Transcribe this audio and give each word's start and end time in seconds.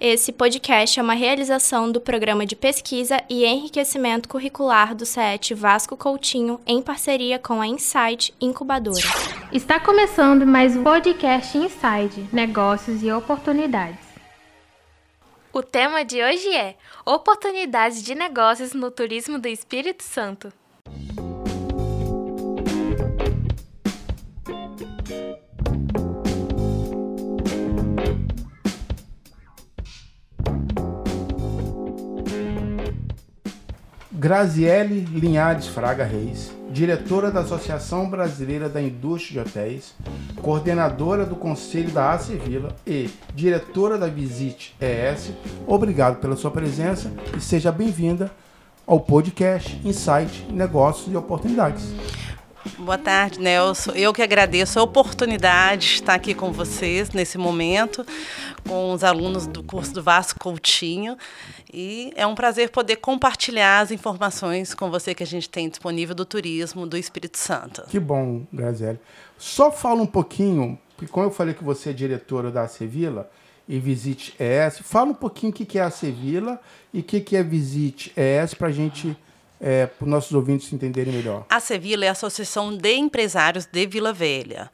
Esse 0.00 0.32
podcast 0.32 0.98
é 0.98 1.02
uma 1.02 1.12
realização 1.12 1.92
do 1.92 2.00
Programa 2.00 2.46
de 2.46 2.56
Pesquisa 2.56 3.22
e 3.28 3.44
Enriquecimento 3.44 4.30
Curricular 4.30 4.94
do 4.94 5.04
CET 5.04 5.52
Vasco 5.52 5.94
Coutinho, 5.94 6.58
em 6.66 6.80
parceria 6.80 7.38
com 7.38 7.60
a 7.60 7.66
Insight 7.66 8.32
Incubadora. 8.40 9.04
Está 9.52 9.78
começando 9.78 10.46
mais 10.46 10.74
um 10.74 10.82
podcast 10.82 11.58
Inside 11.58 12.30
Negócios 12.32 13.02
e 13.02 13.12
Oportunidades. 13.12 14.00
O 15.52 15.62
tema 15.62 16.02
de 16.02 16.22
hoje 16.24 16.48
é 16.48 16.76
Oportunidades 17.04 18.02
de 18.02 18.14
Negócios 18.14 18.72
no 18.72 18.90
Turismo 18.90 19.38
do 19.38 19.48
Espírito 19.48 20.02
Santo. 20.02 20.50
Graziele 34.20 35.00
Linhares 35.00 35.66
Fraga 35.66 36.04
Reis, 36.04 36.54
diretora 36.70 37.30
da 37.30 37.40
Associação 37.40 38.10
Brasileira 38.10 38.68
da 38.68 38.78
Indústria 38.78 39.42
de 39.42 39.48
Hotéis, 39.48 39.94
coordenadora 40.42 41.24
do 41.24 41.34
Conselho 41.34 41.90
da 41.90 42.12
AC 42.12 42.32
Vila 42.32 42.76
e 42.86 43.08
diretora 43.34 43.96
da 43.96 44.08
Visite 44.08 44.76
ES, 44.78 45.32
obrigado 45.66 46.20
pela 46.20 46.36
sua 46.36 46.50
presença 46.50 47.10
e 47.34 47.40
seja 47.40 47.72
bem-vinda 47.72 48.30
ao 48.86 49.00
podcast 49.00 49.80
Insight 49.82 50.46
Negócios 50.52 51.10
e 51.10 51.16
Oportunidades. 51.16 51.90
Boa 52.78 52.98
tarde, 52.98 53.40
Nelson. 53.40 53.92
Eu 53.92 54.12
que 54.12 54.20
agradeço 54.20 54.78
a 54.78 54.82
oportunidade 54.82 55.86
de 55.86 55.94
estar 55.94 56.12
aqui 56.12 56.34
com 56.34 56.52
vocês 56.52 57.10
nesse 57.10 57.38
momento, 57.38 58.04
com 58.68 58.92
os 58.92 59.02
alunos 59.02 59.46
do 59.46 59.62
curso 59.62 59.94
do 59.94 60.02
Vasco 60.02 60.38
Coutinho. 60.38 61.16
E 61.72 62.12
é 62.14 62.26
um 62.26 62.34
prazer 62.34 62.70
poder 62.70 62.96
compartilhar 62.96 63.80
as 63.80 63.90
informações 63.90 64.74
com 64.74 64.90
você 64.90 65.14
que 65.14 65.22
a 65.22 65.26
gente 65.26 65.48
tem 65.48 65.70
disponível 65.70 66.14
do 66.14 66.26
turismo 66.26 66.86
do 66.86 66.98
Espírito 66.98 67.38
Santo. 67.38 67.82
Que 67.88 67.98
bom, 67.98 68.42
Graziele. 68.52 69.00
Só 69.38 69.72
fala 69.72 70.02
um 70.02 70.06
pouquinho, 70.06 70.78
porque 70.96 71.10
como 71.10 71.26
eu 71.26 71.30
falei 71.30 71.54
que 71.54 71.64
você 71.64 71.90
é 71.90 71.92
diretora 71.94 72.50
da 72.50 72.68
Sevilla 72.68 73.30
e 73.66 73.78
Visite 73.78 74.34
ES, 74.38 74.80
fala 74.80 75.12
um 75.12 75.14
pouquinho 75.14 75.50
o 75.50 75.54
que 75.54 75.78
é 75.78 75.82
a 75.82 75.90
Sevilla 75.90 76.60
e 76.92 77.00
o 77.00 77.02
que 77.02 77.34
é 77.34 77.42
Visite 77.42 78.12
ES 78.14 78.52
para 78.52 78.68
a 78.68 78.72
gente 78.72 79.16
é, 79.60 79.86
para 79.86 80.04
os 80.04 80.10
nossos 80.10 80.32
ouvintes 80.32 80.72
entenderem 80.72 81.12
melhor. 81.12 81.44
A 81.48 81.60
Sevilla 81.60 82.06
é 82.06 82.08
a 82.08 82.12
Associação 82.12 82.74
de 82.74 82.94
Empresários 82.94 83.66
de 83.66 83.86
Vila 83.86 84.12
Velha. 84.12 84.70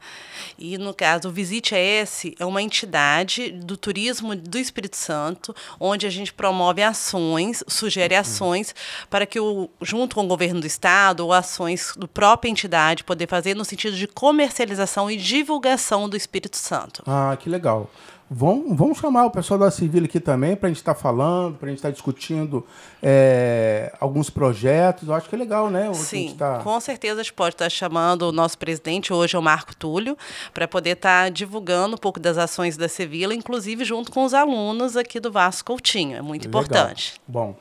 E, 0.57 0.77
no 0.77 0.93
caso, 0.93 1.27
o 1.27 1.31
Visite 1.31 1.75
ES 1.75 2.31
é 2.39 2.45
uma 2.45 2.61
entidade 2.61 3.51
do 3.51 3.75
turismo 3.75 4.35
do 4.35 4.57
Espírito 4.57 4.95
Santo, 4.95 5.53
onde 5.79 6.07
a 6.07 6.09
gente 6.09 6.33
promove 6.33 6.81
ações, 6.81 7.63
sugere 7.67 8.15
uhum. 8.15 8.21
ações 8.21 8.73
para 9.09 9.25
que, 9.25 9.39
o, 9.39 9.69
junto 9.81 10.15
com 10.15 10.23
o 10.23 10.27
governo 10.27 10.61
do 10.61 10.67
Estado, 10.67 11.19
ou 11.19 11.33
ações 11.33 11.93
do 11.97 12.07
própria 12.07 12.49
entidade, 12.49 13.03
poder 13.03 13.27
fazer 13.27 13.55
no 13.55 13.65
sentido 13.65 13.95
de 13.95 14.07
comercialização 14.07 15.11
e 15.11 15.17
divulgação 15.17 16.07
do 16.07 16.15
Espírito 16.15 16.57
Santo. 16.57 17.03
Ah, 17.05 17.37
que 17.37 17.49
legal. 17.49 17.89
Vamos, 18.29 18.77
vamos 18.77 18.97
chamar 18.97 19.25
o 19.25 19.31
pessoal 19.31 19.57
da 19.57 19.71
Civil 19.71 20.03
aqui 20.03 20.19
também 20.19 20.53
para 20.53 20.67
a 20.67 20.69
gente 20.69 20.79
estar 20.79 20.93
tá 20.93 20.99
falando, 20.99 21.57
para 21.57 21.67
a 21.67 21.69
gente 21.69 21.77
estar 21.77 21.87
tá 21.87 21.93
discutindo 21.93 22.65
é, 23.01 23.95
alguns 24.01 24.29
projetos. 24.29 25.07
Eu 25.07 25.13
acho 25.13 25.29
que 25.29 25.35
é 25.35 25.37
legal, 25.37 25.69
né? 25.69 25.93
Sim, 25.93 26.35
tá... 26.37 26.59
com 26.59 26.77
certeza 26.81 27.21
a 27.21 27.23
gente 27.23 27.33
pode 27.33 27.55
estar 27.55 27.65
tá 27.65 27.69
chamando 27.69 28.23
o 28.23 28.31
nosso 28.33 28.57
presidente, 28.57 29.13
hoje 29.13 29.37
é 29.37 29.39
o 29.39 29.41
Marco 29.41 29.73
Túlio, 29.73 30.17
para 30.53 30.67
poder 30.67 30.91
estar 30.91 31.31
divulgando 31.31 31.95
um 31.95 31.97
pouco 31.97 32.19
das 32.19 32.37
ações 32.37 32.75
da 32.75 32.89
Sevilla, 32.89 33.33
inclusive 33.33 33.85
junto 33.85 34.11
com 34.11 34.25
os 34.25 34.33
alunos 34.33 34.97
aqui 34.97 35.21
do 35.21 35.31
Vasco 35.31 35.67
Coutinho. 35.67 36.17
É 36.17 36.21
muito 36.21 36.47
legal. 36.47 36.63
importante. 36.63 37.21
Bom. 37.25 37.55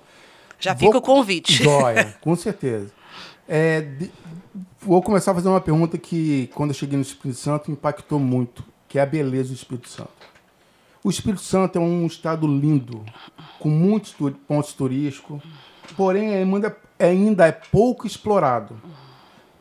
Já 0.58 0.74
vou... 0.74 0.88
fica 0.88 0.98
o 0.98 1.02
convite. 1.02 1.52
Joia, 1.62 2.16
com 2.20 2.34
certeza. 2.34 2.90
É, 3.48 3.82
de... 3.82 4.10
Vou 4.80 5.00
começar 5.00 5.30
a 5.30 5.34
fazer 5.34 5.48
uma 5.48 5.60
pergunta 5.60 5.96
que, 5.96 6.50
quando 6.54 6.70
eu 6.70 6.74
cheguei 6.74 6.96
no 6.96 7.02
Espírito 7.02 7.38
Santo, 7.38 7.70
impactou 7.70 8.18
muito, 8.18 8.64
que 8.88 8.98
é 8.98 9.02
a 9.02 9.06
beleza 9.06 9.50
do 9.50 9.54
Espírito 9.54 9.88
Santo. 9.88 10.35
O 11.06 11.08
Espírito 11.08 11.40
Santo 11.42 11.78
é 11.78 11.80
um 11.80 12.04
estado 12.04 12.48
lindo, 12.48 13.06
com 13.60 13.68
muitos 13.68 14.12
pontos 14.48 14.72
turísticos, 14.72 15.40
porém 15.96 16.34
ainda, 16.34 16.76
ainda 16.98 17.46
é 17.46 17.52
pouco 17.52 18.08
explorado. 18.08 18.76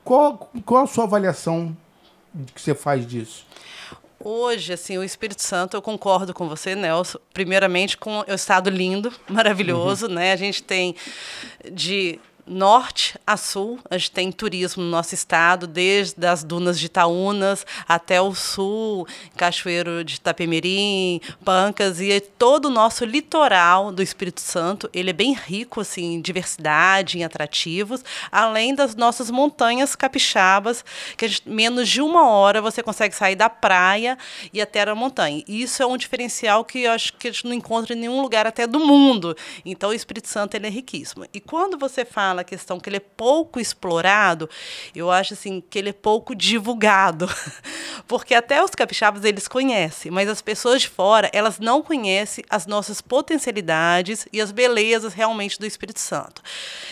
Qual, 0.04 0.52
qual 0.66 0.86
a 0.86 0.88
sua 0.88 1.04
avaliação 1.04 1.78
que 2.56 2.60
você 2.60 2.74
faz 2.74 3.06
disso? 3.06 3.46
Hoje, 4.20 4.74
assim, 4.74 4.98
o 4.98 5.04
Espírito 5.04 5.44
Santo, 5.44 5.78
eu 5.78 5.84
concordo 5.84 6.34
com 6.34 6.50
você, 6.50 6.74
Nelson. 6.74 7.20
Primeiramente, 7.32 7.96
com 7.96 8.22
o 8.22 8.34
estado 8.34 8.72
lindo, 8.72 9.14
maravilhoso, 9.30 10.08
uhum. 10.08 10.14
né? 10.14 10.32
A 10.32 10.38
gente 10.38 10.64
tem 10.64 10.96
de 11.72 12.20
norte 12.48 13.20
a 13.26 13.36
sul, 13.38 13.80
a 13.90 13.98
gente 13.98 14.12
tem 14.12 14.32
turismo 14.32 14.84
no 14.84 14.90
nosso 14.90 15.14
estado, 15.16 15.68
desde 15.68 16.26
as 16.26 16.44
dunas 16.44 16.80
de 16.80 16.86
Itaúnas 16.86 17.66
até 17.88 18.22
o 18.22 18.34
sul, 18.36 19.08
Cachoeiro 19.36 20.04
de 20.04 20.16
Itapemirim, 20.16 21.20
Pancas 21.44 22.00
e 22.00 22.20
todo 22.20 22.66
o 22.66 22.70
nosso 22.70 23.04
litoral 23.06 23.92
do 23.92 24.02
Espírito 24.02 24.42
Santo, 24.42 24.90
ele 24.94 25.10
é 25.10 25.14
bem 25.14 25.34
rico 25.34 25.82
assim, 25.82 26.16
em 26.16 26.22
diversidade, 26.22 27.18
em 27.18 27.24
atrativos, 27.24 28.04
além 28.32 28.76
das 28.76 28.96
nossas 28.96 29.32
montanhas 29.32 29.96
capixabas, 29.96 30.86
que 31.18 31.26
a 31.26 31.28
gente, 31.28 31.50
menos 31.50 31.90
de 31.90 32.02
uma 32.02 32.30
hora 32.30 32.62
você 32.62 32.84
consegue 32.84 33.16
sair 33.16 33.36
da 33.36 33.50
praia 33.50 34.18
e 34.54 34.62
até 34.62 34.82
a 34.82 34.96
montanha. 34.96 35.44
E 35.48 35.62
isso 35.62 35.82
é 35.82 35.86
um 35.86 35.98
diferencial 35.98 36.64
que 36.64 36.84
eu 36.84 36.92
acho 36.92 37.14
que 37.14 37.28
a 37.28 37.32
gente 37.32 37.46
não 37.46 37.54
encontra 37.54 37.94
em 37.94 37.98
nenhum 37.98 38.22
lugar 38.22 38.46
até 38.46 38.68
do 38.68 38.80
mundo. 38.80 39.36
Então 39.66 39.90
o 39.90 39.94
Espírito 39.94 40.28
Santo 40.28 40.56
ele 40.56 40.68
é 40.68 40.70
riquíssimo. 40.70 41.26
E 41.34 41.40
quando 41.40 41.78
você 41.78 42.06
fala 42.06 42.35
fala 42.36 42.44
questão 42.44 42.80
que 42.80 42.90
ele 42.90 42.98
é 42.98 43.00
pouco 43.00 43.60
explorado, 43.60 44.50
eu 44.94 45.10
acho 45.10 45.34
assim 45.34 45.64
que 45.70 45.80
ele 45.80 45.90
é 45.90 45.94
pouco 45.94 46.36
divulgado. 46.36 47.28
Porque 48.08 48.36
até 48.36 48.62
os 48.64 48.72
capixabas 48.72 49.24
eles 49.24 49.48
conhecem, 49.48 50.12
mas 50.12 50.28
as 50.28 50.42
pessoas 50.42 50.82
de 50.82 50.90
fora, 50.90 51.30
elas 51.34 51.60
não 51.60 51.82
conhecem 51.82 52.44
as 52.50 52.68
nossas 52.68 53.02
potencialidades 53.02 54.28
e 54.32 54.42
as 54.42 54.52
belezas 54.52 55.14
realmente 55.14 55.58
do 55.58 55.66
Espírito 55.66 56.00
Santo. 56.00 56.42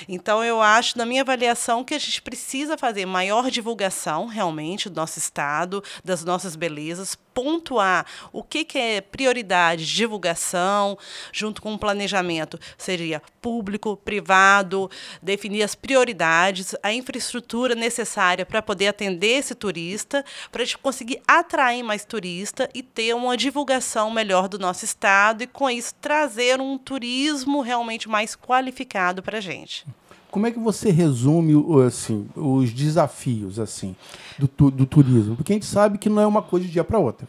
Então 0.08 0.44
eu 0.44 0.62
acho, 0.62 0.98
na 0.98 1.06
minha 1.06 1.22
avaliação, 1.22 1.84
que 1.84 1.94
a 1.94 2.00
gente 2.00 2.22
precisa 2.22 2.78
fazer 2.78 3.06
maior 3.06 3.52
divulgação 3.52 4.26
realmente 4.26 4.90
do 4.90 4.96
nosso 4.96 5.20
estado, 5.20 5.84
das 6.04 6.24
nossas 6.24 6.56
belezas, 6.56 7.16
pontuar 7.34 8.06
o 8.32 8.44
que, 8.44 8.64
que 8.64 8.78
é 8.78 9.02
prioridade, 9.02 9.86
divulgação, 9.86 10.98
junto 11.32 11.62
com 11.62 11.74
o 11.74 11.80
planejamento, 11.80 12.60
seria 12.78 13.22
público, 13.42 13.98
privado, 13.98 14.90
definir 15.34 15.64
as 15.64 15.74
prioridades, 15.74 16.76
a 16.84 16.94
infraestrutura 16.94 17.74
necessária 17.74 18.46
para 18.46 18.62
poder 18.62 18.88
atender 18.88 19.40
esse 19.40 19.56
turista, 19.56 20.24
para 20.52 20.62
a 20.62 20.66
gente 20.66 20.78
conseguir 20.78 21.20
atrair 21.28 21.84
mais 21.84 22.06
turista 22.06 22.70
e 22.74 22.84
ter 22.84 23.16
uma 23.16 23.36
divulgação 23.36 24.12
melhor 24.12 24.48
do 24.48 24.60
nosso 24.60 24.86
estado 24.86 25.42
e, 25.44 25.48
com 25.48 25.70
isso, 25.70 25.96
trazer 26.00 26.62
um 26.62 26.78
turismo 26.78 27.62
realmente 27.62 28.08
mais 28.08 28.36
qualificado 28.36 29.24
para 29.24 29.40
a 29.40 29.42
gente. 29.42 29.86
Como 30.30 30.46
é 30.46 30.52
que 30.52 30.60
você 30.60 30.92
resume 30.92 31.54
assim, 31.86 32.28
os 32.36 32.72
desafios 32.72 33.60
assim 33.60 33.96
do, 34.38 34.72
do 34.72 34.86
turismo? 34.86 35.36
Porque 35.36 35.54
a 35.54 35.56
gente 35.56 35.66
sabe 35.66 35.98
que 35.98 36.10
não 36.10 36.22
é 36.22 36.28
uma 36.28 36.42
coisa 36.42 36.66
de 36.66 36.72
dia 36.72 36.84
para 36.84 36.98
outra. 36.98 37.28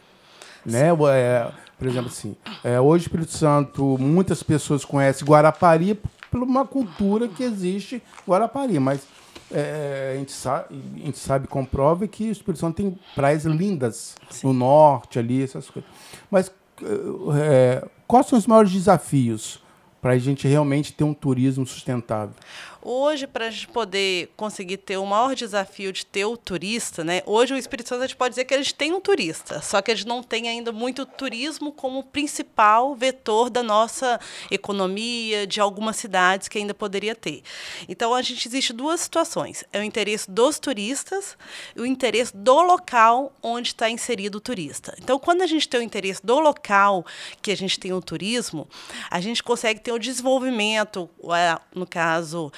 Né? 0.65 0.89
É, 0.89 1.51
por 1.77 1.87
exemplo, 1.87 2.09
assim, 2.09 2.35
é, 2.63 2.79
hoje 2.79 3.05
Espírito 3.05 3.31
Santo, 3.31 3.97
muitas 3.99 4.41
pessoas 4.41 4.83
conhecem 4.83 5.27
Guarapari 5.27 5.99
por 6.35 6.43
uma 6.43 6.65
cultura 6.65 7.29
que 7.29 7.43
existe 7.43 8.03
Guarapari, 8.27 8.77
mas 8.77 9.07
é, 9.49 10.13
a, 10.13 10.19
gente 10.19 10.33
sabe, 10.33 10.75
a 10.95 11.05
gente 11.05 11.17
sabe, 11.17 11.47
comprova 11.47 12.05
que 12.07 12.27
o 12.27 12.31
Espírito 12.31 12.59
Santo 12.59 12.75
tem 12.75 12.99
praias 13.15 13.45
lindas 13.45 14.15
Sim. 14.29 14.47
no 14.47 14.53
norte 14.53 15.17
ali, 15.17 15.41
essas 15.41 15.69
coisas. 15.69 15.89
Mas 16.29 16.51
é, 17.37 17.87
quais 18.05 18.25
são 18.27 18.37
os 18.37 18.45
maiores 18.45 18.71
desafios 18.71 19.63
para 20.05 20.13
a 20.13 20.19
gente 20.19 20.47
realmente 20.47 20.93
ter 20.93 21.03
um 21.03 21.15
turismo 21.15 21.65
sustentável? 21.65 22.35
Hoje, 22.87 23.25
para 23.25 23.47
a 23.47 23.49
gente 23.49 23.67
poder 23.69 24.31
conseguir 24.37 24.77
ter 24.77 24.95
o 24.97 25.05
maior 25.07 25.33
desafio 25.33 25.91
de 25.91 26.05
ter 26.05 26.23
o 26.25 26.37
turista, 26.37 27.03
né? 27.03 27.23
Hoje 27.25 27.55
o 27.55 27.57
Espírito 27.57 27.89
Santo 27.89 28.03
a 28.03 28.05
gente 28.05 28.15
pode 28.15 28.33
dizer 28.33 28.45
que 28.45 28.53
a 28.53 28.57
gente 28.57 28.75
tem 28.75 28.93
um 28.93 29.01
turista, 29.01 29.59
só 29.59 29.81
que 29.81 29.89
a 29.89 29.95
gente 29.95 30.07
não 30.07 30.21
tem 30.21 30.47
ainda 30.47 30.71
muito 30.71 31.03
turismo 31.03 31.71
como 31.71 32.03
principal 32.03 32.93
vetor 32.93 33.49
da 33.49 33.63
nossa 33.63 34.19
economia, 34.51 35.47
de 35.47 35.59
algumas 35.59 35.95
cidades 35.95 36.47
que 36.47 36.59
ainda 36.59 36.75
poderia 36.75 37.15
ter. 37.15 37.41
Então 37.89 38.13
a 38.13 38.21
gente 38.21 38.47
existe 38.47 38.71
duas 38.71 39.01
situações: 39.01 39.63
é 39.73 39.79
o 39.79 39.83
interesse 39.83 40.29
dos 40.29 40.59
turistas 40.59 41.35
e 41.75 41.81
o 41.81 41.87
interesse 41.87 42.37
do 42.37 42.61
local 42.61 43.33
onde 43.41 43.69
está 43.69 43.89
inserido 43.89 44.35
o 44.35 44.41
turista. 44.41 44.95
Então, 45.01 45.17
quando 45.17 45.41
a 45.41 45.47
gente 45.47 45.67
tem 45.67 45.79
o 45.79 45.83
interesse 45.83 46.23
do 46.23 46.39
local 46.39 47.03
que 47.41 47.49
a 47.51 47.57
gente 47.57 47.79
tem 47.79 47.91
o 47.93 47.99
turismo, 47.99 48.67
a 49.09 49.19
gente 49.19 49.41
consegue 49.41 49.79
ter 49.79 49.94
o 49.95 49.99
desenvolvimento, 49.99 51.09
no 51.73 51.87
caso 51.87 52.51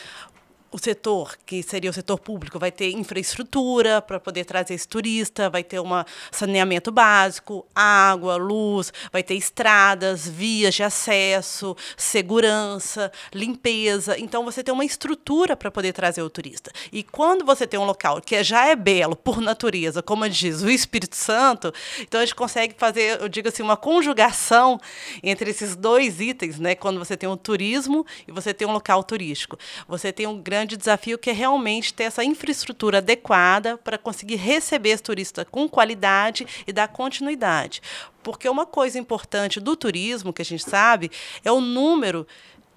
o 0.71 0.77
setor, 0.77 1.37
que 1.45 1.63
seria 1.63 1.89
o 1.89 1.93
setor 1.93 2.19
público, 2.19 2.59
vai 2.59 2.71
ter 2.71 2.91
infraestrutura 2.91 4.01
para 4.01 4.19
poder 4.19 4.45
trazer 4.45 4.73
esse 4.73 4.87
turista, 4.87 5.49
vai 5.49 5.63
ter 5.63 5.79
um 5.79 5.87
saneamento 6.31 6.91
básico, 6.91 7.65
água, 7.73 8.35
luz, 8.35 8.91
vai 9.11 9.23
ter 9.23 9.35
estradas, 9.35 10.27
vias 10.27 10.75
de 10.75 10.83
acesso, 10.83 11.75
segurança, 11.95 13.11
limpeza. 13.33 14.19
Então, 14.19 14.43
você 14.43 14.63
tem 14.63 14.73
uma 14.73 14.85
estrutura 14.85 15.55
para 15.55 15.71
poder 15.71 15.93
trazer 15.93 16.21
o 16.21 16.29
turista. 16.29 16.71
E 16.91 17.03
quando 17.03 17.45
você 17.45 17.65
tem 17.65 17.79
um 17.79 17.85
local 17.85 18.21
que 18.21 18.43
já 18.43 18.67
é 18.67 18.75
belo 18.75 19.15
por 19.15 19.39
natureza, 19.41 20.03
como 20.03 20.27
diz 20.29 20.61
o 20.61 20.69
Espírito 20.69 21.15
Santo, 21.15 21.73
então 22.01 22.19
a 22.19 22.25
gente 22.25 22.35
consegue 22.35 22.75
fazer, 22.77 23.21
eu 23.21 23.29
digo 23.29 23.47
assim, 23.47 23.63
uma 23.63 23.77
conjugação 23.77 24.79
entre 25.23 25.49
esses 25.49 25.75
dois 25.75 26.19
itens, 26.19 26.59
né? 26.59 26.75
quando 26.75 26.99
você 26.99 27.15
tem 27.15 27.27
o 27.29 27.37
turismo 27.37 28.05
e 28.27 28.31
você 28.31 28.53
tem 28.53 28.67
um 28.67 28.71
local 28.71 29.03
turístico. 29.03 29.57
Você 29.87 30.11
tem 30.11 30.27
um 30.27 30.41
grande 30.41 30.56
grande 30.57 30.75
desafio 30.75 31.19
que 31.19 31.29
é 31.29 31.33
realmente 31.33 31.93
ter 31.93 32.05
essa 32.05 32.23
infraestrutura 32.23 32.97
adequada 32.97 33.77
para 33.77 33.97
conseguir 33.97 34.37
receber 34.37 34.89
esse 34.89 35.03
turista 35.03 35.45
com 35.45 35.69
qualidade 35.69 36.47
e 36.65 36.73
dar 36.73 36.87
continuidade. 36.87 37.81
Porque 38.23 38.49
uma 38.49 38.65
coisa 38.65 38.97
importante 38.97 39.59
do 39.59 39.75
turismo, 39.75 40.33
que 40.33 40.41
a 40.41 40.45
gente 40.45 40.67
sabe, 40.67 41.11
é 41.45 41.51
o 41.51 41.61
número 41.61 42.25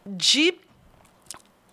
de 0.06 0.54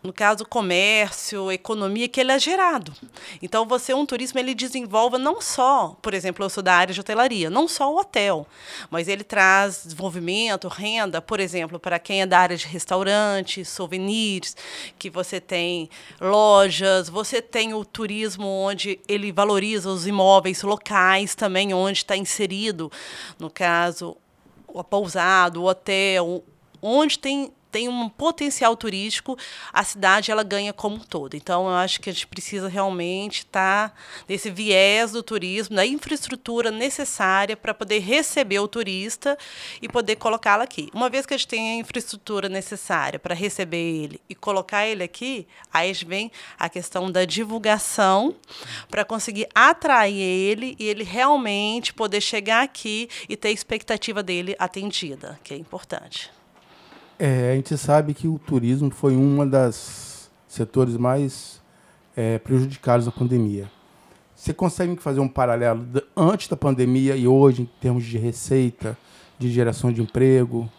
no 0.03 0.13
caso 0.13 0.45
comércio, 0.45 1.51
economia, 1.51 2.07
que 2.07 2.21
ele 2.21 2.31
é 2.31 2.39
gerado. 2.39 2.93
Então, 3.41 3.67
você, 3.67 3.93
um 3.93 4.05
turismo, 4.05 4.39
ele 4.39 4.53
desenvolve 4.53 5.17
não 5.17 5.41
só, 5.41 5.97
por 6.01 6.13
exemplo, 6.13 6.45
eu 6.45 6.49
sou 6.49 6.61
da 6.61 6.73
área 6.73 6.93
de 6.93 6.99
hotelaria, 6.99 7.49
não 7.49 7.67
só 7.67 7.91
o 7.91 7.99
hotel, 7.99 8.47
mas 8.89 9.07
ele 9.07 9.23
traz 9.23 9.83
desenvolvimento, 9.83 10.67
renda, 10.67 11.21
por 11.21 11.39
exemplo, 11.39 11.79
para 11.79 11.99
quem 11.99 12.21
é 12.21 12.25
da 12.25 12.39
área 12.39 12.55
de 12.55 12.67
restaurante, 12.67 13.65
souvenirs, 13.65 14.55
que 14.99 15.09
você 15.09 15.41
tem 15.41 15.89
lojas, 16.21 17.09
você 17.09 17.41
tem 17.41 17.73
o 17.73 17.83
turismo 17.83 18.47
onde 18.47 18.99
ele 19.07 19.31
valoriza 19.31 19.89
os 19.89 20.05
imóveis 20.05 20.61
locais 20.61 21.35
também, 21.35 21.73
onde 21.73 21.99
está 21.99 22.15
inserido, 22.15 22.91
no 23.39 23.49
caso, 23.49 24.15
o 24.67 24.83
pousado, 24.83 25.63
o 25.63 25.67
hotel, 25.67 26.43
onde 26.81 27.17
tem 27.17 27.51
tem 27.77 27.87
um 27.87 28.09
potencial 28.09 28.75
turístico, 28.75 29.37
a 29.71 29.83
cidade 29.83 30.31
ela 30.31 30.41
ganha 30.41 30.73
como 30.73 30.95
um 30.95 30.99
todo. 30.99 31.35
Então, 31.35 31.67
eu 31.67 31.75
acho 31.75 32.01
que 32.01 32.09
a 32.09 32.13
gente 32.13 32.25
precisa 32.25 32.67
realmente 32.67 33.41
estar 33.41 33.89
tá 33.89 33.95
nesse 34.27 34.49
viés 34.49 35.11
do 35.11 35.21
turismo, 35.21 35.75
da 35.75 35.85
infraestrutura 35.85 36.71
necessária 36.71 37.55
para 37.55 37.75
poder 37.75 37.99
receber 37.99 38.57
o 38.57 38.67
turista 38.67 39.37
e 39.79 39.87
poder 39.87 40.15
colocá-lo 40.15 40.63
aqui. 40.63 40.89
Uma 40.91 41.07
vez 41.07 41.27
que 41.27 41.35
a 41.35 41.37
gente 41.37 41.47
tem 41.47 41.73
a 41.73 41.75
infraestrutura 41.75 42.49
necessária 42.49 43.19
para 43.19 43.35
receber 43.35 43.77
ele 43.77 44.21
e 44.27 44.33
colocar 44.33 44.87
ele 44.87 45.03
aqui, 45.03 45.47
aí 45.71 45.93
vem 45.93 46.31
a 46.57 46.67
questão 46.69 47.11
da 47.11 47.25
divulgação 47.25 48.35
para 48.89 49.05
conseguir 49.05 49.47
atrair 49.53 50.19
ele 50.19 50.75
e 50.79 50.85
ele 50.85 51.03
realmente 51.03 51.93
poder 51.93 52.21
chegar 52.21 52.63
aqui 52.63 53.07
e 53.29 53.37
ter 53.37 53.49
a 53.49 53.51
expectativa 53.51 54.23
dele 54.23 54.55
atendida, 54.57 55.39
que 55.43 55.53
é 55.53 55.57
importante. 55.57 56.36
É, 57.19 57.51
a 57.51 57.55
gente 57.55 57.75
sabe 57.77 58.13
que 58.13 58.27
o 58.27 58.37
turismo 58.37 58.91
foi 58.91 59.15
um 59.15 59.47
dos 59.47 60.29
setores 60.47 60.95
mais 60.97 61.59
é, 62.15 62.37
prejudicados 62.37 63.07
na 63.07 63.11
pandemia. 63.11 63.71
Você 64.35 64.53
consegue 64.53 64.95
fazer 64.97 65.19
um 65.19 65.27
paralelo 65.27 65.83
antes 66.15 66.47
da 66.47 66.55
pandemia 66.55 67.15
e 67.15 67.27
hoje, 67.27 67.63
em 67.63 67.69
termos 67.81 68.05
de 68.05 68.19
receita, 68.19 68.95
de 69.39 69.49
geração 69.49 69.91
de 69.91 69.99
emprego? 69.99 70.69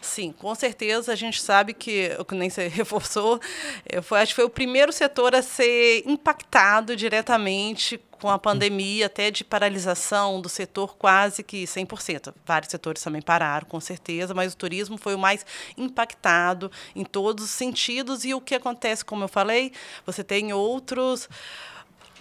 Sim, 0.00 0.32
com 0.32 0.54
certeza 0.54 1.12
a 1.12 1.16
gente 1.16 1.40
sabe 1.40 1.74
que, 1.74 2.16
o 2.18 2.24
que 2.24 2.34
nem 2.34 2.50
você 2.50 2.66
reforçou, 2.68 3.40
é, 3.84 4.00
foi, 4.00 4.20
acho 4.20 4.32
que 4.32 4.36
foi 4.36 4.44
o 4.44 4.50
primeiro 4.50 4.92
setor 4.92 5.34
a 5.34 5.42
ser 5.42 6.02
impactado 6.06 6.96
diretamente 6.96 8.00
com 8.20 8.28
a 8.28 8.38
pandemia, 8.38 9.06
até 9.06 9.30
de 9.30 9.44
paralisação 9.44 10.40
do 10.40 10.48
setor 10.48 10.96
quase 10.96 11.42
que 11.42 11.64
100%. 11.64 12.34
Vários 12.44 12.70
setores 12.70 13.02
também 13.02 13.22
pararam, 13.22 13.66
com 13.66 13.80
certeza, 13.80 14.34
mas 14.34 14.52
o 14.52 14.56
turismo 14.56 14.98
foi 14.98 15.14
o 15.14 15.18
mais 15.18 15.46
impactado 15.76 16.70
em 16.94 17.04
todos 17.04 17.44
os 17.44 17.50
sentidos. 17.50 18.24
E 18.24 18.34
o 18.34 18.40
que 18.40 18.54
acontece, 18.54 19.04
como 19.04 19.24
eu 19.24 19.28
falei, 19.28 19.72
você 20.04 20.24
tem 20.24 20.52
outros 20.52 21.28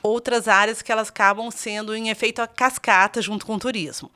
outras 0.03 0.47
áreas 0.47 0.81
que 0.81 0.91
elas 0.91 1.09
acabam 1.09 1.49
sendo 1.51 1.95
em 1.95 2.09
efeito 2.09 2.39
a 2.41 2.47
cascata 2.47 3.21
junto 3.21 3.45
com 3.45 3.55
o 3.55 3.59
turismo. 3.59 4.09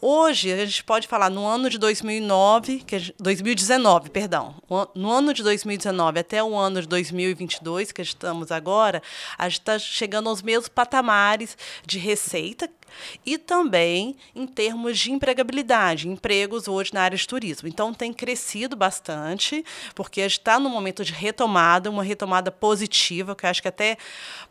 Hoje, 0.00 0.52
a 0.52 0.64
gente 0.64 0.84
pode 0.84 1.08
falar 1.08 1.28
no 1.28 1.44
ano 1.44 1.68
de 1.68 1.76
2009, 1.76 2.84
que 2.86 2.98
gente, 3.00 3.16
2019, 3.18 4.10
perdão, 4.10 4.54
no 4.94 5.10
ano 5.10 5.34
de 5.34 5.42
2019 5.42 6.20
até 6.20 6.42
o 6.42 6.56
ano 6.56 6.80
de 6.80 6.86
2022, 6.86 7.90
que 7.90 8.00
estamos 8.02 8.52
agora, 8.52 9.02
a 9.36 9.48
gente 9.48 9.58
está 9.58 9.76
chegando 9.76 10.28
aos 10.28 10.40
mesmos 10.40 10.68
patamares 10.68 11.58
de 11.84 11.98
receita 11.98 12.70
e 13.24 13.38
também 13.38 14.16
em 14.34 14.46
termos 14.46 14.98
de 14.98 15.12
empregabilidade, 15.12 16.08
empregos 16.08 16.68
hoje 16.68 16.92
na 16.92 17.02
área 17.02 17.16
de 17.16 17.26
turismo. 17.26 17.68
Então, 17.68 17.92
tem 17.94 18.12
crescido 18.12 18.76
bastante, 18.76 19.64
porque 19.94 20.20
está 20.20 20.58
no 20.58 20.68
momento 20.68 21.04
de 21.04 21.12
retomada, 21.12 21.90
uma 21.90 22.02
retomada 22.02 22.50
positiva, 22.50 23.34
que 23.34 23.46
eu 23.46 23.50
acho 23.50 23.62
que 23.62 23.68
até 23.68 23.96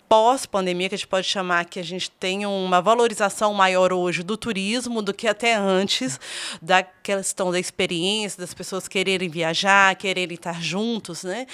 pós-pandemia, 0.08 0.90
que 0.90 0.96
a 0.96 0.98
gente 0.98 1.08
pode 1.08 1.28
chamar 1.28 1.66
que 1.66 1.80
a 1.80 1.84
gente 1.84 2.10
tem 2.10 2.46
uma 2.46 2.82
valorização 2.82 3.54
maior 3.54 3.92
hoje 3.92 4.24
do 4.24 4.38
turismo 4.38 5.02
do 5.02 5.14
que 5.14 5.28
até 5.28 5.54
antes, 5.54 6.20
da 6.62 6.82
questão 6.82 7.52
da 7.52 7.60
experiência, 7.60 8.40
das 8.40 8.54
pessoas 8.54 8.88
quererem 8.88 9.30
viajar, 9.30 9.96
quererem 9.96 10.36
estar 10.36 10.62
juntos, 10.62 11.24
né? 11.24 11.46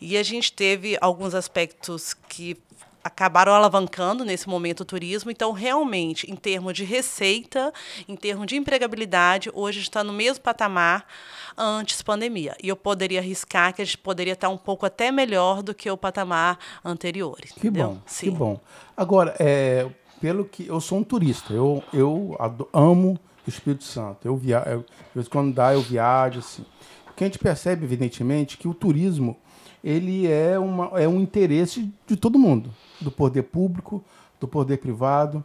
E 0.00 0.16
a 0.16 0.22
gente 0.22 0.52
teve 0.52 0.96
alguns 1.00 1.34
aspectos 1.34 2.14
que 2.28 2.56
acabaram 3.02 3.52
alavancando 3.52 4.24
nesse 4.24 4.48
momento 4.48 4.80
o 4.80 4.84
turismo. 4.84 5.30
Então, 5.30 5.52
realmente, 5.52 6.30
em 6.30 6.36
termos 6.36 6.74
de 6.74 6.84
receita, 6.84 7.72
em 8.08 8.16
termos 8.16 8.46
de 8.46 8.56
empregabilidade, 8.56 9.50
hoje 9.52 9.80
está 9.80 10.04
no 10.04 10.12
mesmo 10.12 10.42
patamar 10.42 11.06
antes 11.56 12.02
pandemia. 12.02 12.56
E 12.62 12.68
eu 12.68 12.76
poderia 12.76 13.20
arriscar 13.20 13.74
que 13.74 13.82
a 13.82 13.84
gente 13.84 13.98
poderia 13.98 14.34
estar 14.34 14.48
um 14.48 14.58
pouco 14.58 14.86
até 14.86 15.10
melhor 15.10 15.62
do 15.62 15.74
que 15.74 15.90
o 15.90 15.96
patamar 15.96 16.58
anterior. 16.84 17.36
Que 17.40 17.68
entendeu? 17.68 17.88
bom, 17.88 17.98
Sim. 18.06 18.30
que 18.30 18.36
bom. 18.36 18.60
Agora, 18.96 19.34
é, 19.38 19.88
pelo 20.20 20.44
que 20.44 20.66
eu 20.66 20.80
sou 20.80 20.98
um 20.98 21.04
turista, 21.04 21.52
eu, 21.52 21.82
eu 21.92 22.36
amo 22.72 23.18
o 23.46 23.50
Espírito 23.50 23.84
Santo. 23.84 24.26
Eu 24.26 24.36
via, 24.36 24.62
eu, 24.66 25.24
quando 25.28 25.52
dá, 25.52 25.74
eu 25.74 25.82
viajo 25.82 26.38
assim. 26.38 26.64
O 27.10 27.14
que 27.14 27.24
a 27.24 27.26
gente 27.26 27.38
percebe, 27.38 27.84
evidentemente, 27.84 28.56
que 28.56 28.66
o 28.66 28.72
turismo 28.72 29.36
ele 29.82 30.26
é, 30.26 30.58
uma, 30.58 31.00
é 31.00 31.08
um 31.08 31.20
interesse 31.20 31.92
de 32.06 32.16
todo 32.16 32.38
mundo, 32.38 32.70
do 33.00 33.10
poder 33.10 33.42
público, 33.42 34.02
do 34.40 34.46
poder 34.46 34.78
privado, 34.78 35.44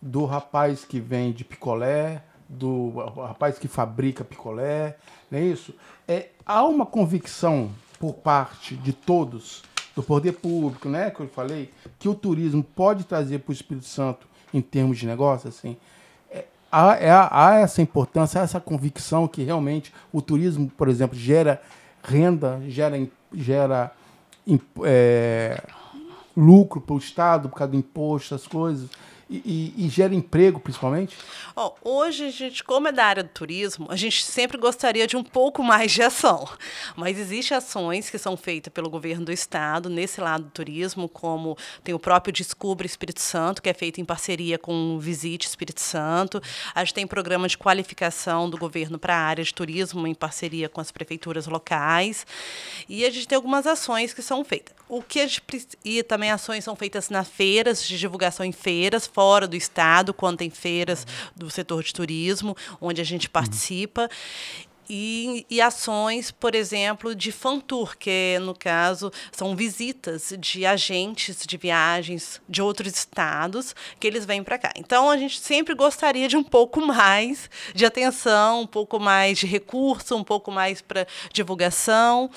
do 0.00 0.24
rapaz 0.24 0.84
que 0.84 1.00
vende 1.00 1.44
picolé, 1.44 2.22
do 2.48 2.90
rapaz 3.16 3.58
que 3.58 3.66
fabrica 3.66 4.24
picolé, 4.24 4.96
não 5.30 5.38
é 5.38 5.42
isso? 5.42 5.74
É, 6.06 6.28
há 6.44 6.64
uma 6.64 6.84
convicção 6.84 7.70
por 7.98 8.14
parte 8.14 8.76
de 8.76 8.92
todos, 8.92 9.62
do 9.94 10.02
poder 10.02 10.32
público, 10.32 10.88
né, 10.88 11.10
que 11.10 11.20
eu 11.20 11.28
falei, 11.28 11.70
que 11.98 12.08
o 12.08 12.14
turismo 12.14 12.62
pode 12.62 13.04
trazer 13.04 13.38
para 13.38 13.50
o 13.50 13.54
Espírito 13.54 13.86
Santo 13.86 14.26
em 14.52 14.60
termos 14.60 14.98
de 14.98 15.06
negócio, 15.06 15.48
assim, 15.48 15.76
é, 16.30 16.44
há, 16.70 16.96
é, 16.96 17.10
há 17.10 17.54
essa 17.60 17.80
importância, 17.80 18.40
há 18.40 18.44
essa 18.44 18.60
convicção 18.60 19.26
que 19.26 19.42
realmente 19.42 19.92
o 20.12 20.20
turismo, 20.20 20.70
por 20.76 20.88
exemplo, 20.88 21.16
gera 21.16 21.62
renda, 22.02 22.60
gera, 22.68 22.96
gera 23.34 23.92
é, 24.84 25.62
lucro 26.36 26.80
para 26.80 26.94
o 26.94 26.98
Estado 26.98 27.48
por 27.48 27.56
causa 27.56 27.72
do 27.72 27.76
imposto, 27.76 28.34
as 28.34 28.46
coisas 28.46 28.90
e, 29.44 29.86
e, 29.86 29.88
gera 29.88 30.14
emprego, 30.14 30.60
principalmente? 30.60 31.16
Oh, 31.56 31.72
hoje, 31.82 32.26
a 32.26 32.30
gente, 32.30 32.62
como 32.62 32.88
é 32.88 32.92
da 32.92 33.04
área 33.04 33.22
do 33.22 33.28
turismo, 33.30 33.86
a 33.88 33.96
gente 33.96 34.24
sempre 34.24 34.58
gostaria 34.58 35.06
de 35.06 35.16
um 35.16 35.24
pouco 35.24 35.62
mais 35.62 35.92
de 35.92 36.02
ação. 36.02 36.48
Mas 36.96 37.18
existem 37.18 37.56
ações 37.56 38.10
que 38.10 38.18
são 38.18 38.36
feitas 38.36 38.72
pelo 38.72 38.90
governo 38.90 39.24
do 39.24 39.32
Estado 39.32 39.88
nesse 39.88 40.20
lado 40.20 40.44
do 40.44 40.50
turismo, 40.50 41.08
como 41.08 41.56
tem 41.82 41.94
o 41.94 41.98
próprio 41.98 42.32
Descubra 42.32 42.86
Espírito 42.86 43.20
Santo, 43.20 43.62
que 43.62 43.70
é 43.70 43.74
feito 43.74 44.00
em 44.00 44.04
parceria 44.04 44.58
com 44.58 44.96
o 44.96 45.00
Visite 45.00 45.46
Espírito 45.46 45.80
Santo. 45.80 46.42
A 46.74 46.84
gente 46.84 46.94
tem 46.94 47.06
programa 47.06 47.48
de 47.48 47.56
qualificação 47.56 48.50
do 48.50 48.58
governo 48.58 48.98
para 48.98 49.14
a 49.14 49.20
área 49.20 49.44
de 49.44 49.54
turismo, 49.54 50.06
em 50.06 50.14
parceria 50.14 50.68
com 50.68 50.80
as 50.80 50.92
prefeituras 50.92 51.46
locais. 51.46 52.26
E 52.88 53.04
a 53.04 53.10
gente 53.10 53.26
tem 53.26 53.36
algumas 53.36 53.66
ações 53.66 54.12
que 54.12 54.20
são 54.20 54.44
feitas. 54.44 54.74
O 54.88 55.02
que 55.02 55.20
a 55.20 55.26
gente 55.26 55.42
e 55.84 56.02
também 56.02 56.30
ações 56.30 56.64
são 56.64 56.76
feitas 56.76 57.08
nas 57.08 57.28
feiras, 57.28 57.82
de 57.82 57.98
divulgação 57.98 58.44
em 58.44 58.52
feiras, 58.52 59.06
fora 59.22 59.46
do 59.46 59.54
estado, 59.54 60.12
quando 60.12 60.38
tem 60.38 60.50
feiras 60.50 61.06
do 61.36 61.48
setor 61.48 61.84
de 61.84 61.92
turismo, 61.92 62.56
onde 62.80 63.00
a 63.00 63.04
gente 63.04 63.30
participa. 63.30 64.10
E, 64.94 65.46
e, 65.48 65.58
ações, 65.58 66.30
por 66.30 66.54
exemplo, 66.54 67.14
de 67.14 67.32
fan 67.32 67.58
tour, 67.58 67.96
que 67.96 68.38
no 68.42 68.54
caso 68.54 69.10
são 69.32 69.56
visitas 69.56 70.34
de 70.38 70.66
agentes 70.66 71.46
de 71.46 71.56
viagens 71.56 72.42
de 72.46 72.60
outros 72.60 72.92
estados 72.92 73.74
que 73.98 74.06
eles 74.06 74.26
vêm 74.26 74.44
para 74.44 74.58
cá. 74.58 74.70
Então 74.76 75.08
a 75.08 75.16
gente 75.16 75.40
sempre 75.40 75.74
gostaria 75.74 76.28
de 76.28 76.36
um 76.36 76.44
pouco 76.44 76.78
mais 76.82 77.48
de 77.74 77.86
atenção, 77.86 78.60
um 78.60 78.66
pouco 78.66 79.00
mais 79.00 79.38
de 79.38 79.46
recurso, 79.46 80.14
um 80.14 80.22
pouco 80.22 80.52
mais 80.52 80.82
para 80.82 81.06
divulgação 81.32 82.30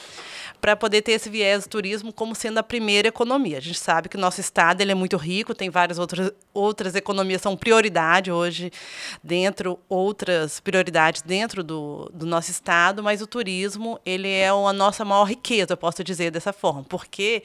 para 0.61 0.75
poder 0.75 1.03
ter 1.03 1.11
esse 1.11 1.29
viés 1.29 1.65
do 1.65 1.69
turismo 1.69 2.11
como 2.11 2.33
sendo 2.33 2.57
a 2.57 2.63
primeira 2.63 3.07
economia. 3.07 3.59
A 3.59 3.61
gente 3.61 3.77
sabe 3.77 4.09
que 4.09 4.17
o 4.17 4.19
nosso 4.19 4.41
estado 4.41 4.81
ele 4.81 4.91
é 4.91 4.95
muito 4.95 5.15
rico, 5.15 5.53
tem 5.53 5.69
várias 5.69 5.99
outras, 5.99 6.31
outras 6.53 6.95
economias 6.95 7.41
são 7.41 7.55
prioridade 7.55 8.31
hoje 8.31 8.71
dentro 9.23 9.77
outras 9.87 10.59
prioridades 10.59 11.21
dentro 11.21 11.63
do, 11.63 12.09
do 12.13 12.25
nosso 12.25 12.44
estado, 12.51 13.03
mas 13.03 13.21
o 13.21 13.27
turismo 13.27 13.99
ele 14.05 14.29
é 14.29 14.49
a 14.49 14.73
nossa 14.73 15.05
maior 15.05 15.25
riqueza, 15.25 15.73
eu 15.73 15.77
posso 15.77 16.03
dizer 16.03 16.31
dessa 16.31 16.53
forma, 16.53 16.83
porque 16.83 17.43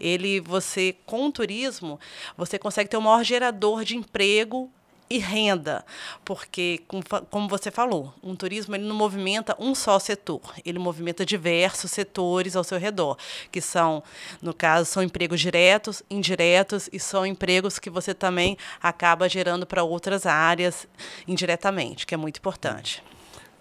ele 0.00 0.40
você 0.40 0.94
com 1.06 1.26
o 1.26 1.32
turismo 1.32 1.98
você 2.36 2.58
consegue 2.58 2.90
ter 2.90 2.96
o 2.96 3.02
maior 3.02 3.22
gerador 3.24 3.84
de 3.84 3.96
emprego 3.96 4.70
e 5.12 5.18
renda, 5.18 5.84
porque, 6.24 6.80
como 7.28 7.46
você 7.46 7.70
falou, 7.70 8.14
um 8.22 8.34
turismo 8.34 8.74
ele 8.74 8.84
não 8.84 8.96
movimenta 8.96 9.54
um 9.58 9.74
só 9.74 9.98
setor, 9.98 10.40
ele 10.64 10.78
movimenta 10.78 11.26
diversos 11.26 11.90
setores 11.90 12.56
ao 12.56 12.64
seu 12.64 12.78
redor, 12.78 13.18
que 13.50 13.60
são, 13.60 14.02
no 14.40 14.54
caso, 14.54 14.86
são 14.86 15.02
empregos 15.02 15.38
diretos, 15.38 16.02
indiretos 16.08 16.88
e 16.90 16.98
são 16.98 17.26
empregos 17.26 17.78
que 17.78 17.90
você 17.90 18.14
também 18.14 18.56
acaba 18.82 19.28
gerando 19.28 19.66
para 19.66 19.84
outras 19.84 20.24
áreas 20.24 20.88
indiretamente, 21.28 22.06
que 22.06 22.14
é 22.14 22.16
muito 22.16 22.38
importante. 22.38 23.02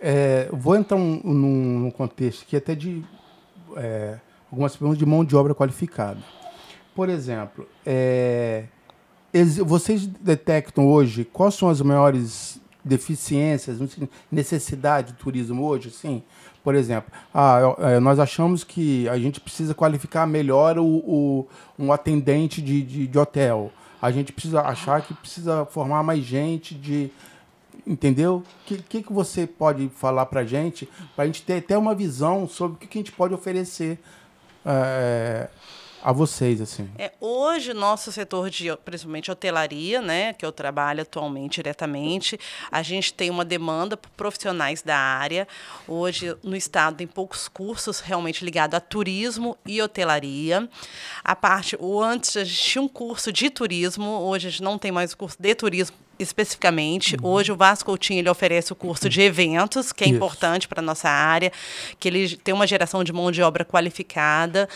É, 0.02 0.50
vou 0.52 0.76
entrar 0.76 0.98
num, 0.98 1.22
num 1.24 1.92
contexto 1.92 2.42
aqui 2.42 2.58
até 2.58 2.74
de 2.74 3.04
é, 3.78 4.18
algumas 4.52 4.76
perguntas 4.76 4.98
de 4.98 5.06
mão 5.06 5.24
de 5.24 5.36
obra 5.36 5.54
qualificada. 5.54 6.20
Por 6.96 7.08
exemplo, 7.08 7.68
é, 7.86 8.66
vocês 9.66 10.06
detectam 10.06 10.88
hoje 10.88 11.24
quais 11.24 11.54
são 11.56 11.70
as 11.70 11.82
maiores 11.82 12.60
deficiências, 12.84 13.80
necessidade 14.32 15.14
do 15.14 15.18
turismo 15.18 15.64
hoje? 15.66 15.90
Sim. 15.92 16.22
Por 16.64 16.76
exemplo, 16.76 17.12
ah, 17.34 17.76
é, 17.80 18.00
nós 18.00 18.20
achamos 18.20 18.64
que 18.64 19.10
a 19.10 19.18
gente 19.18 19.40
precisa 19.40 19.74
qualificar 19.74 20.28
melhor 20.28 20.78
o, 20.78 20.86
o 20.86 21.48
um 21.78 21.92
atendente 21.92 22.62
de, 22.62 22.84
de, 22.84 23.08
de, 23.08 23.20
hotel. 23.20 23.72
A 24.00 24.12
gente 24.12 24.32
precisa 24.32 24.62
achar 24.62 25.02
que 25.02 25.14
precisa 25.14 25.66
formar 25.66 26.04
mais 26.04 26.24
gente 26.24 26.76
de. 26.76 27.10
Entendeu? 27.86 28.38
O 28.38 28.66
que, 28.66 28.78
que, 28.78 29.04
que 29.04 29.12
você 29.12 29.48
pode 29.48 29.90
falar 29.90 30.26
para 30.28 30.44
gente, 30.44 30.88
para 31.16 31.24
a 31.24 31.28
gente 31.28 31.42
ter 31.42 31.58
até 31.58 31.78
uma 31.78 31.96
visão 31.96 32.48
sobre 32.48 32.76
o 32.76 32.80
que, 32.80 32.88
que 32.88 32.98
a 32.98 33.02
gente 33.02 33.12
pode 33.12 33.34
oferecer 33.34 34.00
é, 34.66 35.50
a 36.04 36.12
vocês, 36.12 36.62
assim? 36.62 36.90
É, 36.98 37.12
hoje, 37.20 37.74
nosso 37.74 38.12
setor 38.12 38.50
de, 38.50 38.76
principalmente 38.78 39.32
hotelaria, 39.32 40.02
né, 40.02 40.34
que 40.34 40.46
eu 40.46 40.52
trabalho 40.52 41.02
atualmente 41.02 41.56
diretamente, 41.56 42.40
a 42.72 42.82
gente 42.82 43.14
tem 43.14 43.30
uma 43.30 43.46
demanda 43.46 43.96
por 43.96 44.10
profissionais 44.12 44.82
da 44.82 44.98
área. 44.98 45.48
Hoje, 45.88 46.36
no 46.44 46.56
estado, 46.56 46.98
tem 46.98 47.08
poucos 47.08 47.48
cursos 47.48 48.00
realmente 48.00 48.44
ligados 48.44 48.76
a 48.76 48.80
turismo 48.80 49.58
e 49.66 49.82
hotelaria. 49.82 50.68
A 51.24 51.36
parte, 51.36 51.78
o 51.80 52.02
antes 52.02 52.36
a 52.38 52.44
gente 52.44 52.62
tinha 52.62 52.82
um 52.82 52.88
curso 52.88 53.32
de 53.32 53.50
turismo, 53.50 54.06
hoje 54.06 54.48
a 54.48 54.52
gente 54.52 54.64
não 54.64 54.78
tem 54.78 54.92
mais 54.92 55.14
o 55.14 55.18
curso 55.18 55.38
de 55.40 55.56
turismo 55.56 55.98
especificamente. 56.24 57.16
Uhum. 57.16 57.30
Hoje 57.30 57.52
o 57.52 57.56
Vasco 57.56 57.86
Coutinho 57.88 58.20
ele 58.20 58.30
oferece 58.30 58.72
o 58.72 58.76
curso 58.76 59.10
de 59.10 59.22
eventos, 59.22 59.92
que 59.92 60.04
é 60.04 60.08
Isso. 60.08 60.16
importante 60.16 60.68
para 60.68 60.80
a 60.80 60.84
nossa 60.84 61.10
área, 61.10 61.52
que 62.00 62.08
ele 62.08 62.38
tem 62.38 62.54
uma 62.54 62.68
geração 62.68 63.04
de 63.04 63.12
mão 63.12 63.32
de 63.32 63.42
obra 63.42 63.66
qualificada, 63.66 64.68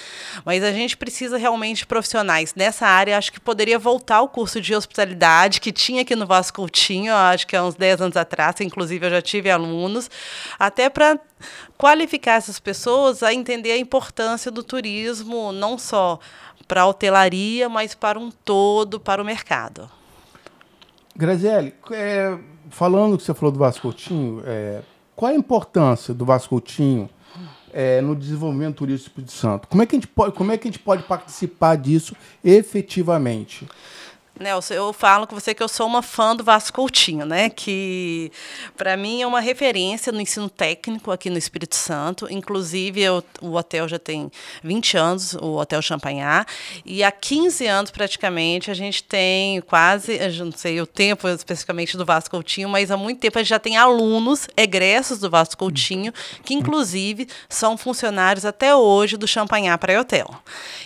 mas 0.43 0.63
a 0.63 0.71
gente 0.71 0.97
precisa 0.97 1.37
realmente 1.37 1.79
de 1.79 1.85
profissionais 1.85 2.53
nessa 2.55 2.87
área. 2.87 3.17
Acho 3.17 3.31
que 3.31 3.39
poderia 3.39 3.77
voltar 3.77 4.21
o 4.21 4.27
curso 4.27 4.59
de 4.59 4.73
hospitalidade 4.75 5.61
que 5.61 5.71
tinha 5.71 6.01
aqui 6.01 6.15
no 6.15 6.25
Vasco 6.25 6.57
Coutinho, 6.57 7.13
acho 7.13 7.45
que 7.45 7.55
há 7.55 7.63
uns 7.63 7.75
10 7.75 8.01
anos 8.01 8.17
atrás, 8.17 8.59
inclusive 8.61 9.05
eu 9.05 9.09
já 9.09 9.21
tive 9.21 9.49
alunos, 9.49 10.09
até 10.57 10.89
para 10.89 11.19
qualificar 11.77 12.35
essas 12.35 12.59
pessoas 12.59 13.21
a 13.21 13.33
entender 13.33 13.71
a 13.71 13.77
importância 13.77 14.49
do 14.49 14.63
turismo, 14.63 15.51
não 15.51 15.77
só 15.77 16.19
para 16.67 16.81
a 16.81 16.87
hotelaria, 16.87 17.69
mas 17.69 17.93
para 17.93 18.19
um 18.19 18.31
todo, 18.31 18.99
para 18.99 19.21
o 19.21 19.25
mercado. 19.25 19.89
Graziele, 21.15 21.73
é, 21.91 22.37
falando 22.69 23.17
que 23.17 23.23
você 23.23 23.33
falou 23.33 23.51
do 23.51 23.59
Vasco 23.59 23.83
Coutinho, 23.83 24.43
é, 24.45 24.81
qual 25.15 25.31
a 25.31 25.35
importância 25.35 26.13
do 26.13 26.25
Vasco 26.25 26.49
Coutinho 26.49 27.09
é, 27.73 28.01
no 28.01 28.15
desenvolvimento 28.15 28.75
turístico 28.75 29.11
Espírito 29.11 29.31
Santo? 29.31 29.67
Como 29.67 29.81
é, 29.81 29.85
que 29.85 29.95
a 29.95 29.97
gente 29.97 30.07
pode, 30.07 30.35
como 30.35 30.51
é 30.51 30.57
que 30.57 30.67
a 30.67 30.71
gente 30.71 30.81
pode 30.81 31.03
participar 31.03 31.77
disso 31.77 32.15
efetivamente? 32.43 33.65
Nelson, 34.37 34.73
eu 34.73 34.91
falo 34.91 35.25
com 35.25 35.33
você 35.33 35.53
que 35.53 35.63
eu 35.63 35.67
sou 35.69 35.87
uma 35.87 36.01
fã 36.01 36.35
do 36.35 36.43
Vasco 36.43 36.75
Coutinho, 36.75 37.25
né? 37.25 37.49
Que 37.49 38.29
para 38.75 38.97
mim 38.97 39.21
é 39.21 39.27
uma 39.27 39.39
referência 39.39 40.11
no 40.11 40.19
ensino 40.19 40.49
técnico 40.49 41.09
aqui 41.09 41.29
no 41.29 41.37
Espírito 41.37 41.75
Santo. 41.75 42.27
Inclusive, 42.29 43.01
eu, 43.01 43.23
o 43.41 43.55
hotel 43.55 43.87
já 43.87 43.97
tem 43.97 44.29
20 44.61 44.97
anos, 44.97 45.33
o 45.35 45.55
Hotel 45.55 45.81
Champanhar, 45.81 46.45
e 46.85 47.01
há 47.01 47.11
15 47.11 47.65
anos 47.65 47.91
praticamente 47.91 48.69
a 48.69 48.73
gente 48.73 49.03
tem 49.03 49.61
quase, 49.61 50.17
eu 50.17 50.45
não 50.45 50.51
sei 50.51 50.81
o 50.81 50.85
tempo 50.85 51.29
especificamente 51.29 51.95
do 51.95 52.03
Vasco 52.03 52.31
Coutinho, 52.31 52.67
mas 52.67 52.91
há 52.91 52.97
muito 52.97 53.21
tempo 53.21 53.37
a 53.37 53.41
gente 53.41 53.49
já 53.49 53.59
tem 53.59 53.77
alunos 53.77 54.49
egressos 54.57 55.19
do 55.19 55.29
Vasco 55.29 55.57
Coutinho, 55.57 56.11
que 56.43 56.53
inclusive 56.53 57.27
são 57.47 57.77
funcionários 57.77 58.43
até 58.43 58.75
hoje 58.75 59.15
do 59.15 59.27
Champanhar 59.27 59.77
para 59.77 59.99
Hotel. 59.99 60.27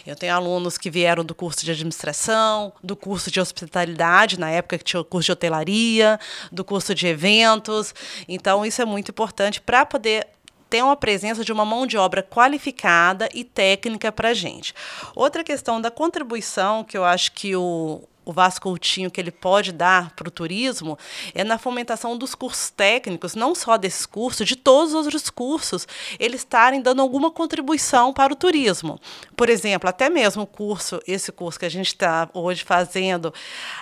Eu 0.05 0.15
tenho 0.15 0.35
alunos 0.35 0.77
que 0.77 0.91
vieram 0.91 1.25
do 1.25 1.33
curso 1.33 1.65
de 1.65 1.71
administração, 1.71 2.71
do 2.83 2.95
curso 2.95 3.31
de 3.31 3.38
de 3.39 3.41
hospitalidade, 3.41 4.39
na 4.39 4.49
época 4.49 4.77
que 4.77 4.83
tinha 4.83 4.99
o 4.99 5.05
curso 5.05 5.27
de 5.27 5.31
hotelaria, 5.31 6.19
do 6.51 6.63
curso 6.63 6.93
de 6.93 7.07
eventos. 7.07 7.93
Então, 8.27 8.65
isso 8.65 8.81
é 8.81 8.85
muito 8.85 9.11
importante 9.11 9.61
para 9.61 9.85
poder 9.85 10.27
ter 10.69 10.83
uma 10.83 10.95
presença 10.95 11.43
de 11.43 11.51
uma 11.51 11.65
mão 11.65 11.87
de 11.87 11.97
obra 11.97 12.21
qualificada 12.21 13.27
e 13.33 13.43
técnica 13.43 14.11
para 14.11 14.29
a 14.29 14.33
gente. 14.33 14.73
Outra 15.15 15.43
questão 15.43 15.81
da 15.81 15.89
contribuição, 15.89 16.83
que 16.83 16.95
eu 16.95 17.03
acho 17.03 17.31
que 17.31 17.55
o, 17.55 18.03
o 18.29 18.31
Vasco 18.31 18.69
Coutinho 18.69 19.09
que 19.09 19.19
ele 19.19 19.31
pode 19.31 19.71
dar 19.71 20.11
para 20.11 20.27
o 20.27 20.31
turismo 20.31 20.99
é 21.33 21.43
na 21.43 21.57
fomentação 21.57 22.15
dos 22.15 22.35
cursos 22.35 22.69
técnicos, 22.69 23.33
não 23.33 23.55
só 23.55 23.75
desse 23.75 24.07
curso, 24.07 24.45
de 24.45 24.55
todos 24.55 24.93
os 24.93 25.05
outros 25.05 25.31
cursos, 25.31 25.87
eles 26.19 26.41
estarem 26.41 26.79
dando 26.79 27.01
alguma 27.01 27.31
contribuição 27.31 28.13
para 28.13 28.31
o 28.31 28.35
turismo. 28.35 28.99
Por 29.35 29.49
exemplo, 29.49 29.89
até 29.89 30.09
mesmo 30.09 30.43
o 30.43 30.47
curso, 30.47 30.99
esse 31.07 31.31
curso 31.31 31.57
que 31.57 31.65
a 31.65 31.69
gente 31.69 31.87
está 31.87 32.29
hoje 32.31 32.63
fazendo, 32.63 33.33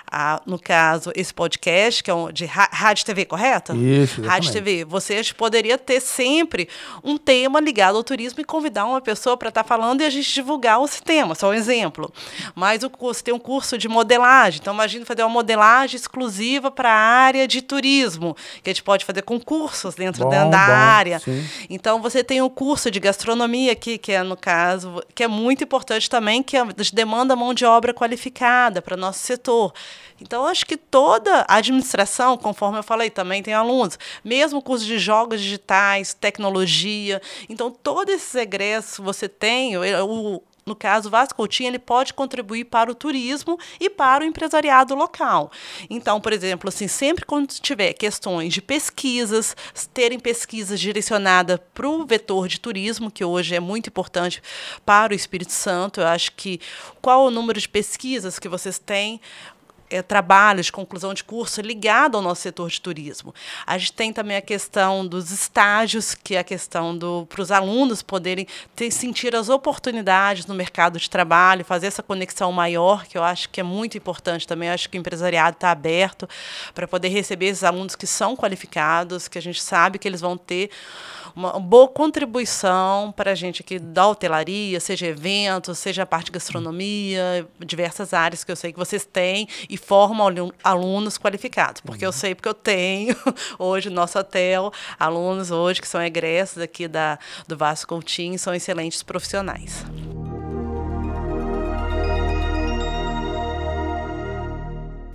ah, 0.10 0.42
no 0.46 0.58
caso, 0.58 1.12
esse 1.14 1.34
podcast, 1.34 2.02
que 2.02 2.10
é 2.10 2.14
um 2.14 2.32
de 2.32 2.46
rádio 2.46 3.06
TV, 3.06 3.26
correto? 3.26 3.76
Isso, 3.76 4.22
exatamente. 4.22 4.28
Rádio 4.28 4.54
TV. 4.54 4.86
Você 4.86 5.22
poderia 5.36 5.78
ter 5.78 6.00
sempre 6.00 6.70
um 7.04 7.18
tema 7.18 7.60
ligado 7.60 7.98
ao 7.98 8.04
turismo 8.04 8.40
e 8.40 8.46
convidar 8.46 8.86
uma 8.86 9.02
pessoa 9.02 9.36
para 9.36 9.50
estar 9.50 9.64
tá 9.64 9.68
falando 9.68 10.00
e 10.00 10.06
a 10.06 10.10
gente 10.10 10.34
divulgar 10.34 10.82
esse 10.86 11.04
tema, 11.04 11.36
só 11.36 11.50
um 11.50 11.54
exemplo. 11.54 12.14
Mas 12.56 12.84
o 12.84 12.90
curso 12.90 13.22
tem 13.22 13.34
um 13.34 13.40
curso 13.40 13.78
de 13.78 13.90
modelagem 13.90 14.37
modelagem. 14.38 14.60
Então, 14.62 14.74
imagina 14.74 15.06
fazer 15.06 15.24
uma 15.24 15.30
modelagem 15.30 15.96
exclusiva 15.96 16.70
para 16.70 16.92
a 16.92 16.96
área 16.96 17.48
de 17.48 17.62
turismo, 17.62 18.36
que 18.62 18.70
a 18.70 18.74
gente 18.74 18.84
pode 18.84 19.06
fazer 19.06 19.22
concursos 19.24 19.96
dentro 19.96 20.24
bom, 20.24 20.30
da, 20.30 20.46
bom, 20.46 20.56
área. 20.56 21.20
Sim. 21.20 21.48
Então, 21.70 22.02
você 22.02 22.24
tem 22.24 22.42
o 22.42 22.50
curso 22.50 22.92
de 22.92 23.00
gastronomia 23.00 23.72
aqui, 23.72 23.98
que 23.98 24.12
é, 24.12 24.24
no 24.24 24.38
caso, 24.38 25.04
que 25.16 25.24
é 25.24 25.28
muito 25.28 25.64
importante 25.64 26.10
também, 26.10 26.44
que 26.44 26.56
é, 26.56 26.66
demanda 26.94 27.36
mão 27.36 27.54
de 27.54 27.66
obra 27.66 27.94
qualificada 27.94 28.82
para 28.82 28.96
nosso 28.96 29.20
setor. 29.20 29.74
Então, 30.20 30.46
acho 30.46 30.66
que 30.66 30.78
toda 30.78 31.46
a 31.48 31.58
administração, 31.58 32.38
conforme 32.38 32.80
eu 32.80 32.84
falei, 32.84 33.10
também 33.10 33.44
tem 33.44 33.54
alunos, 33.54 34.00
mesmo 34.24 34.62
curso 34.62 34.86
de 34.86 34.98
jogos 34.98 35.42
digitais, 35.42 36.14
tecnologia. 36.14 37.22
Então, 37.48 37.70
todos 37.70 38.16
esses 38.16 38.34
egressos 38.34 38.98
você 38.98 39.30
tem, 39.30 39.78
o, 39.78 40.42
no 40.68 40.76
caso, 40.76 41.10
Vasco 41.10 41.36
Coutinho, 41.36 41.70
ele 41.70 41.80
pode 41.80 42.14
contribuir 42.14 42.66
para 42.66 42.92
o 42.92 42.96
turismo 42.96 43.58
e 43.80 43.90
para 43.90 44.24
o 44.24 44.28
empresariado 44.28 44.94
local. 44.94 45.52
Então, 45.90 46.20
por 46.20 46.34
exemplo, 46.34 46.70
assim, 46.70 46.88
sempre 46.88 47.26
quando 47.26 47.48
tiver 47.48 47.94
questões 47.94 48.54
de 48.54 48.62
pesquisas, 48.62 49.56
terem 49.94 50.20
pesquisas 50.20 50.80
direcionadas 50.80 51.60
para 51.74 51.88
o 51.88 52.06
vetor 52.06 52.48
de 52.48 52.60
turismo, 52.60 53.10
que 53.10 53.24
hoje 53.24 53.56
é 53.56 53.60
muito 53.60 53.88
importante 53.88 54.44
para 54.86 55.14
o 55.14 55.16
Espírito 55.16 55.54
Santo, 55.54 56.02
eu 56.02 56.08
acho 56.08 56.34
que 56.34 56.60
qual 57.02 57.26
o 57.26 57.32
número 57.32 57.60
de 57.60 57.70
pesquisas 57.70 58.38
que 58.38 58.50
vocês 58.50 58.78
têm 58.78 59.22
é, 59.90 60.02
trabalhos 60.02 60.68
de 60.68 60.72
conclusão 60.72 61.14
de 61.14 61.24
curso 61.24 61.62
ligado 61.62 62.18
ao 62.18 62.22
nosso 62.22 62.42
setor 62.42 62.70
de 62.70 62.80
turismo. 62.80 63.34
A 63.66 63.78
gente 63.78 63.94
tem 63.94 64.14
também 64.14 64.38
a 64.38 64.42
questão 64.42 65.06
dos 65.06 65.32
estágios, 65.32 66.14
que 66.14 66.36
é 66.36 66.40
a 66.40 66.44
questão 66.44 66.98
para 67.28 67.42
os 67.42 67.52
alunos 67.52 68.02
poderem 68.02 68.48
ter, 68.76 68.92
sentir 68.92 69.36
as 69.36 69.50
oportunidades 69.50 70.46
no 70.46 70.54
mercado 70.54 71.00
de 71.00 71.10
trabalho, 71.10 71.66
fazer 71.66 71.88
essa 71.88 72.04
conexão 72.04 72.52
maior, 72.52 73.06
que 73.06 73.18
eu 73.18 73.24
acho 73.24 73.50
que 73.50 73.60
é 73.60 73.64
muito 73.64 73.98
importante 73.98 74.48
também. 74.48 74.70
Eu 74.70 74.76
acho 74.76 74.90
que 74.90 74.98
o 74.98 75.00
empresariado 75.00 75.56
está 75.56 75.72
aberto 75.72 76.28
para 76.74 76.88
poder 76.88 77.10
receber 77.10 77.48
esses 77.48 77.64
alunos 77.64 77.96
que 77.96 78.08
são 78.08 78.36
qualificados, 78.36 79.28
que 79.28 79.38
a 79.38 79.42
gente 79.42 79.62
sabe 79.62 79.98
que 79.98 80.08
eles 80.08 80.22
vão 80.22 80.38
ter 80.38 80.70
uma 81.38 81.60
boa 81.60 81.88
contribuição 81.88 83.14
para 83.16 83.32
a 83.32 83.36
gente 83.36 83.62
aqui 83.62 83.78
da 83.78 84.08
hotelaria, 84.08 84.80
seja 84.80 85.06
eventos, 85.06 85.78
seja 85.78 86.02
a 86.02 86.06
parte 86.06 86.26
de 86.26 86.32
gastronomia, 86.32 87.48
diversas 87.60 88.12
áreas 88.12 88.44
que 88.44 88.52
eu 88.52 88.56
sei 88.56 88.74
que 88.74 88.80
vocês 88.80 89.06
têm 89.06 89.48
e 89.70 89.77
formam 89.78 90.52
alunos 90.64 91.18
qualificados. 91.18 91.82
Porque 91.82 92.06
eu 92.06 92.10
uhum. 92.10 92.14
sei, 92.14 92.36
porque 92.36 92.50
eu 92.50 92.54
tenho 92.54 93.16
hoje 93.58 93.90
no 93.90 93.96
nosso 93.96 94.18
hotel 94.20 94.72
alunos 95.00 95.52
hoje 95.52 95.82
que 95.82 95.88
são 95.88 96.02
egressos 96.02 96.62
aqui 96.62 96.88
da, 96.88 97.18
do 97.48 97.56
Vasco 97.56 97.90
Coutinho, 97.90 98.38
são 98.38 98.54
excelentes 98.54 99.04
profissionais. 99.04 99.86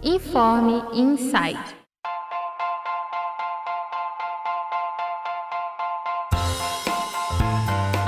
Informe 0.03 0.83
Insight. 0.93 1.82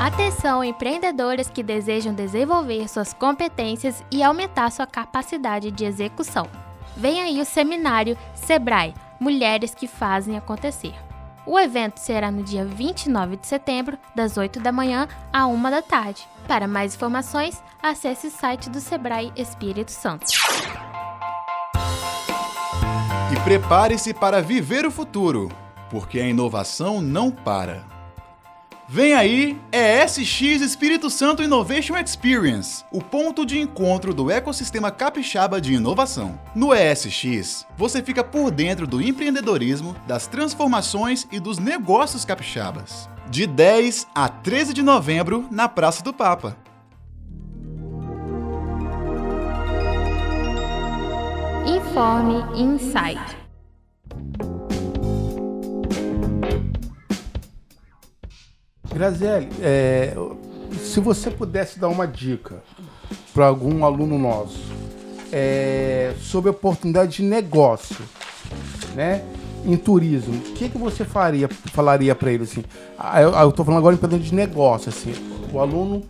Atenção, 0.05 0.63
empreendedoras 0.63 1.49
que 1.49 1.63
desejam 1.63 2.13
desenvolver 2.13 2.87
suas 2.91 3.15
competências 3.15 4.05
e 4.11 4.23
aumentar 4.23 4.71
sua 4.71 4.87
capacidade 4.87 5.71
de 5.71 5.87
execução. 5.87 6.47
Vem 6.95 7.23
aí 7.23 7.41
o 7.41 7.45
seminário 7.47 8.15
Sebrae 8.35 8.93
Mulheres 9.19 9.75
que 9.75 9.87
Fazem 9.87 10.37
Acontecer. 10.37 10.93
O 11.47 11.59
evento 11.59 11.97
será 12.01 12.31
no 12.31 12.43
dia 12.43 12.67
29 12.67 13.39
de 13.39 13.47
setembro, 13.47 13.97
das 14.15 14.37
8 14.37 14.61
da 14.61 14.71
manhã 14.71 15.09
à 15.33 15.47
1 15.47 15.71
da 15.71 15.81
tarde. 15.81 16.29
Para 16.47 16.69
mais 16.69 16.95
informações, 16.95 17.63
acesse 17.83 18.27
o 18.27 18.31
site 18.31 18.69
do 18.69 18.83
Sebrae 18.83 19.33
Espírito 19.35 19.91
Santo. 19.91 20.27
E 23.33 23.41
prepare-se 23.43 24.13
para 24.13 24.43
viver 24.43 24.85
o 24.85 24.91
futuro, 24.91 25.51
porque 25.89 26.21
a 26.21 26.29
inovação 26.29 27.01
não 27.01 27.31
para. 27.31 27.94
Vem 28.87 29.15
aí, 29.15 29.59
ESX 29.73 30.61
Espírito 30.61 31.09
Santo 31.09 31.43
Innovation 31.43 31.97
Experience, 31.97 32.85
o 32.93 33.01
ponto 33.01 33.47
de 33.47 33.59
encontro 33.59 34.13
do 34.13 34.31
ecossistema 34.31 34.91
capixaba 34.91 35.59
de 35.59 35.73
inovação. 35.73 36.39
No 36.55 36.75
ESX, 36.75 37.67
você 37.79 38.03
fica 38.03 38.23
por 38.23 38.51
dentro 38.51 38.87
do 38.87 39.01
empreendedorismo, 39.01 39.97
das 40.07 40.27
transformações 40.27 41.27
e 41.33 41.41
dos 41.41 41.59
negócios 41.59 42.27
capixabas. 42.27 43.09
De 43.31 43.47
10 43.47 44.07
a 44.15 44.29
13 44.29 44.75
de 44.75 44.83
novembro, 44.83 45.49
na 45.51 45.67
Praça 45.67 46.05
do 46.05 46.13
Papa. 46.13 46.55
Informe 51.67 52.61
Insight. 52.61 53.44
Graziele, 58.95 59.49
é, 59.61 60.15
se 60.81 61.01
você 61.01 61.29
pudesse 61.29 61.81
dar 61.81 61.89
uma 61.89 62.07
dica 62.07 62.63
para 63.35 63.47
algum 63.47 63.85
aluno 63.85 64.17
nosso 64.17 64.73
é, 65.33 66.15
sobre 66.21 66.49
oportunidade 66.49 67.17
de 67.17 67.23
negócio, 67.25 68.05
né? 68.95 69.25
Em 69.67 69.77
turismo, 69.77 70.35
o 70.37 70.53
que, 70.53 70.69
que 70.69 70.79
você 70.79 71.05
faria, 71.05 71.49
falaria 71.49 72.15
para 72.15 72.31
ele 72.31 72.45
assim? 72.45 72.63
Ah, 72.97 73.23
eu 73.23 73.49
estou 73.49 73.65
falando 73.65 73.79
agora 73.79 73.97
em 73.97 73.99
termos 73.99 74.23
de 74.23 74.35
negócio, 74.35 74.91
assim. 74.91 75.13
O 75.53 75.59
aluno, 75.59 76.03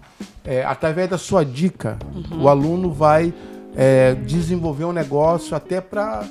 é, 0.44 0.64
através 0.64 1.08
da 1.08 1.16
sua 1.16 1.44
dica, 1.44 1.96
uhum. 2.12 2.42
o 2.42 2.48
aluno 2.48 2.92
vai 2.92 3.32
é, 3.76 4.14
desenvolver 4.14 4.84
um 4.84 4.92
negócio 4.92 5.56
até 5.56 5.80
para 5.80 6.26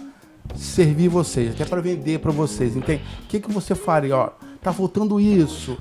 servir 0.54 1.08
vocês, 1.08 1.56
até 1.56 1.64
para 1.66 1.82
vender 1.82 2.20
para 2.20 2.32
vocês. 2.32 2.76
Entende? 2.76 3.02
O 3.24 3.28
que, 3.28 3.40
que 3.40 3.52
você 3.52 3.74
faria? 3.74 4.18
Ó, 4.18 4.30
tá 4.64 4.74
faltando 4.74 5.20
isso. 5.20 5.78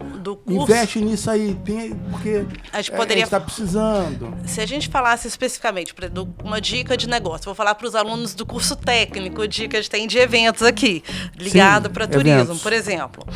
Investe 0.47 1.01
nisso 1.01 1.31
aí, 1.31 1.57
tem, 1.65 1.95
porque 2.11 2.45
a 2.73 2.83
gente 2.83 2.97
poderia 2.97 3.25
está 3.25 3.41
precisando. 3.41 4.35
Se 4.47 4.61
a 4.61 4.67
gente 4.67 4.89
falasse 4.89 5.29
especificamente 5.29 5.95
uma 6.43 6.61
dica 6.61 6.97
de 6.97 7.09
negócio, 7.09 7.45
vou 7.45 7.55
falar 7.55 7.75
para 7.75 7.87
os 7.87 7.95
alunos 7.95 8.35
do 8.35 8.45
curso 8.45 8.75
técnico, 8.77 9.47
dicas 9.47 9.89
tem 9.89 10.07
de 10.07 10.19
eventos 10.19 10.63
aqui, 10.63 11.03
ligado 11.37 11.91
para 11.91 12.07
turismo, 12.07 12.41
eventos. 12.41 12.63
por 12.63 12.73
exemplo. 12.73 13.27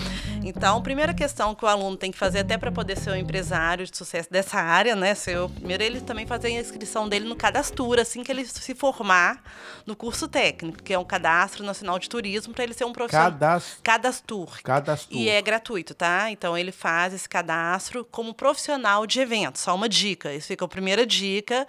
Então, 0.48 0.80
primeira 0.80 1.12
questão 1.12 1.54
que 1.54 1.64
o 1.64 1.68
aluno 1.68 1.96
tem 1.96 2.12
que 2.12 2.18
fazer 2.18 2.40
até 2.40 2.56
para 2.56 2.70
poder 2.70 2.96
ser 2.96 3.10
um 3.10 3.16
empresário 3.16 3.84
de 3.84 3.96
sucesso 3.96 4.30
dessa 4.30 4.58
área, 4.58 4.94
né? 4.94 5.14
Seu, 5.14 5.48
primeiro 5.48 5.82
ele 5.82 6.00
também 6.00 6.26
fazer 6.26 6.48
a 6.48 6.50
inscrição 6.60 7.08
dele 7.08 7.28
no 7.28 7.34
cadastro 7.34 7.76
assim 8.00 8.22
que 8.22 8.30
ele 8.30 8.44
se 8.44 8.74
formar 8.74 9.42
no 9.84 9.96
curso 9.96 10.28
técnico, 10.28 10.82
que 10.82 10.92
é 10.92 10.98
um 10.98 11.04
cadastro 11.04 11.64
nacional 11.64 11.98
de 11.98 12.08
turismo 12.08 12.54
para 12.54 12.64
ele 12.64 12.74
ser 12.74 12.84
um 12.84 12.92
profissional. 12.92 13.30
Cadastro. 13.32 13.82
Cadastro. 13.82 14.46
Cadastro. 14.62 15.16
E 15.16 15.28
é 15.28 15.42
gratuito, 15.42 15.94
tá? 15.94 16.30
Então 16.30 16.56
ele 16.56 16.72
faz 16.72 17.12
esse 17.12 17.28
cadastro 17.28 18.04
como 18.04 18.32
profissional 18.34 19.06
de 19.06 19.20
eventos. 19.20 19.62
Só 19.62 19.74
uma 19.74 19.88
dica. 19.88 20.32
Isso 20.32 20.48
fica 20.48 20.64
a 20.64 20.68
primeira 20.68 21.04
dica 21.04 21.66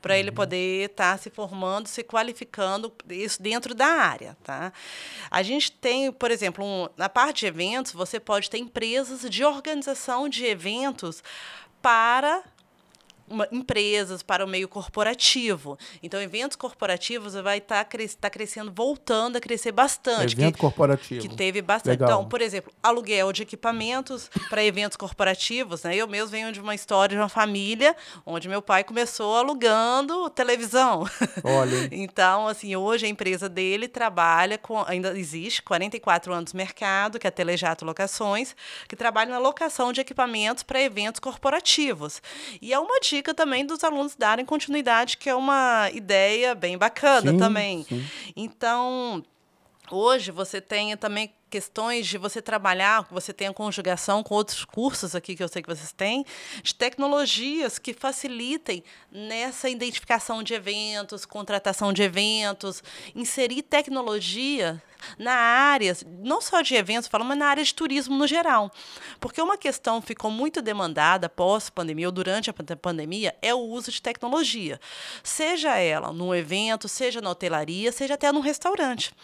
para 0.00 0.18
ele 0.18 0.32
poder 0.32 0.90
estar 0.90 1.12
tá 1.12 1.18
se 1.18 1.30
formando, 1.30 1.86
se 1.86 2.02
qualificando 2.02 2.92
isso 3.08 3.40
dentro 3.40 3.74
da 3.74 3.86
área, 3.86 4.36
tá? 4.42 4.72
A 5.30 5.42
gente 5.42 5.70
tem, 5.70 6.10
por 6.10 6.30
exemplo, 6.30 6.64
um, 6.64 6.88
na 6.96 7.08
parte 7.08 7.40
de 7.40 7.46
eventos, 7.46 7.92
você 8.12 8.20
pode 8.20 8.50
ter 8.50 8.58
empresas 8.58 9.28
de 9.28 9.42
organização 9.42 10.28
de 10.28 10.44
eventos 10.44 11.24
para 11.80 12.44
uma, 13.32 13.48
empresas, 13.50 14.22
para 14.22 14.44
o 14.44 14.48
meio 14.48 14.68
corporativo. 14.68 15.78
Então, 16.02 16.20
eventos 16.20 16.56
corporativos 16.56 17.34
vai 17.34 17.58
estar 17.58 17.78
tá, 17.78 17.84
cres, 17.84 18.14
tá 18.14 18.28
crescendo, 18.28 18.70
voltando 18.70 19.36
a 19.36 19.40
crescer 19.40 19.72
bastante. 19.72 20.34
Evento 20.34 20.54
que, 20.54 20.60
corporativo. 20.60 21.20
Que 21.20 21.34
teve 21.34 21.62
bastante. 21.62 21.94
Legal. 21.94 22.08
Então, 22.08 22.28
por 22.28 22.40
exemplo, 22.40 22.72
aluguel 22.82 23.32
de 23.32 23.42
equipamentos 23.42 24.30
para 24.48 24.62
eventos 24.62 24.96
corporativos. 24.96 25.82
Né? 25.82 25.96
Eu 25.96 26.06
mesmo 26.06 26.28
venho 26.28 26.52
de 26.52 26.60
uma 26.60 26.74
história 26.74 27.16
de 27.16 27.20
uma 27.20 27.28
família 27.28 27.96
onde 28.26 28.48
meu 28.48 28.60
pai 28.60 28.84
começou 28.84 29.36
alugando 29.36 30.28
televisão. 30.30 31.04
Olha. 31.42 31.88
então, 31.92 32.46
assim, 32.46 32.76
hoje 32.76 33.06
a 33.06 33.08
empresa 33.08 33.48
dele 33.48 33.88
trabalha 33.88 34.58
com. 34.58 34.84
Ainda 34.86 35.16
existe, 35.18 35.62
44 35.62 36.32
anos 36.32 36.52
no 36.52 36.56
mercado, 36.56 37.18
que 37.18 37.26
é 37.26 37.28
a 37.28 37.32
Telejato 37.32 37.84
Locações, 37.84 38.54
que 38.88 38.96
trabalha 38.96 39.30
na 39.30 39.38
locação 39.38 39.92
de 39.92 40.00
equipamentos 40.00 40.62
para 40.62 40.80
eventos 40.80 41.20
corporativos. 41.20 42.20
E 42.60 42.72
é 42.72 42.78
uma 42.78 43.00
dica 43.00 43.21
dica 43.22 43.32
também 43.32 43.64
dos 43.64 43.82
alunos 43.84 44.16
darem 44.16 44.44
continuidade, 44.44 45.16
que 45.16 45.30
é 45.30 45.34
uma 45.34 45.88
ideia 45.92 46.54
bem 46.54 46.76
bacana 46.76 47.30
sim, 47.30 47.38
também. 47.38 47.84
Sim. 47.84 48.04
Então, 48.34 49.24
hoje 49.88 50.32
você 50.32 50.60
tem 50.60 50.96
também 50.96 51.32
questões 51.48 52.06
de 52.06 52.18
você 52.18 52.42
trabalhar, 52.42 53.06
você 53.10 53.32
tem 53.32 53.46
a 53.46 53.52
conjugação 53.52 54.22
com 54.22 54.34
outros 54.34 54.64
cursos 54.64 55.14
aqui 55.14 55.36
que 55.36 55.42
eu 55.42 55.48
sei 55.48 55.62
que 55.62 55.68
vocês 55.68 55.92
têm, 55.92 56.24
de 56.62 56.74
tecnologias 56.74 57.78
que 57.78 57.94
facilitem 57.94 58.82
nessa 59.10 59.68
identificação 59.68 60.42
de 60.42 60.54
eventos, 60.54 61.24
contratação 61.24 61.92
de 61.92 62.02
eventos, 62.02 62.82
inserir 63.14 63.62
tecnologia 63.62 64.82
na 65.18 65.32
área, 65.32 65.96
não 66.20 66.40
só 66.40 66.60
de 66.60 66.74
eventos, 66.74 67.08
falando, 67.08 67.28
mas 67.28 67.38
na 67.38 67.46
área 67.46 67.64
de 67.64 67.74
turismo 67.74 68.16
no 68.16 68.26
geral. 68.26 68.70
Porque 69.20 69.40
uma 69.40 69.56
questão 69.56 70.00
ficou 70.00 70.30
muito 70.30 70.60
demandada 70.60 71.28
pós-pandemia 71.28 72.08
ou 72.08 72.12
durante 72.12 72.50
a 72.50 72.54
pandemia 72.76 73.34
é 73.40 73.54
o 73.54 73.58
uso 73.58 73.90
de 73.90 74.02
tecnologia. 74.02 74.80
Seja 75.22 75.76
ela 75.78 76.12
num 76.12 76.34
evento, 76.34 76.88
seja 76.88 77.20
na 77.20 77.30
hotelaria, 77.30 77.92
seja 77.92 78.14
até 78.14 78.32
num 78.32 78.40
restaurante. 78.40 79.14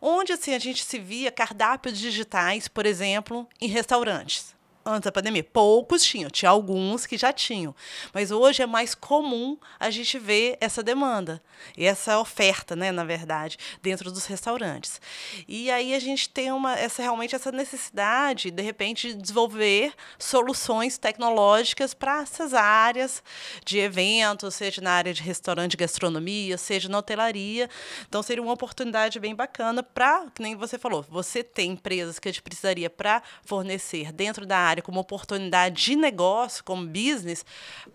Onde 0.00 0.32
assim 0.32 0.54
a 0.54 0.58
gente 0.58 0.84
se 0.84 0.98
via 0.98 1.30
cardápios 1.30 1.98
digitais, 1.98 2.68
por 2.68 2.86
exemplo, 2.86 3.48
em 3.60 3.68
restaurantes 3.68 4.54
antes 4.84 5.04
da 5.04 5.12
pandemia. 5.12 5.44
Poucos 5.44 6.02
tinham, 6.02 6.30
tinha 6.30 6.50
alguns 6.50 7.06
que 7.06 7.16
já 7.16 7.32
tinham. 7.32 7.74
Mas 8.12 8.30
hoje 8.30 8.62
é 8.62 8.66
mais 8.66 8.94
comum 8.94 9.56
a 9.78 9.90
gente 9.90 10.18
ver 10.18 10.56
essa 10.60 10.82
demanda, 10.82 11.42
e 11.76 11.84
essa 11.84 12.18
oferta, 12.18 12.74
né, 12.74 12.90
na 12.90 13.04
verdade, 13.04 13.58
dentro 13.82 14.10
dos 14.10 14.26
restaurantes. 14.26 15.00
E 15.46 15.70
aí 15.70 15.94
a 15.94 16.00
gente 16.00 16.28
tem 16.28 16.50
uma, 16.52 16.78
essa, 16.78 17.02
realmente 17.02 17.34
essa 17.34 17.52
necessidade, 17.52 18.50
de 18.50 18.62
repente, 18.62 19.08
de 19.08 19.14
desenvolver 19.14 19.92
soluções 20.18 20.98
tecnológicas 20.98 21.94
para 21.94 22.22
essas 22.22 22.54
áreas 22.54 23.22
de 23.64 23.78
eventos, 23.78 24.54
seja 24.54 24.80
na 24.80 24.92
área 24.92 25.12
de 25.12 25.22
restaurante, 25.22 25.76
gastronomia, 25.76 26.58
seja 26.58 26.88
na 26.88 26.98
hotelaria. 26.98 27.68
Então 28.08 28.22
seria 28.22 28.42
uma 28.42 28.52
oportunidade 28.52 29.18
bem 29.18 29.34
bacana 29.34 29.82
para, 29.82 30.26
que 30.30 30.42
nem 30.42 30.56
você 30.56 30.78
falou, 30.78 31.04
você 31.08 31.42
tem 31.42 31.72
empresas 31.72 32.18
que 32.18 32.28
a 32.28 32.32
gente 32.32 32.42
precisaria 32.42 32.90
para 32.90 33.22
fornecer 33.44 34.12
dentro 34.12 34.46
da 34.46 34.58
área 34.58 34.71
área 34.72 34.82
como 34.82 35.00
oportunidade 35.00 35.84
de 35.84 35.96
negócio, 35.96 36.64
como 36.64 36.86
business, 36.86 37.44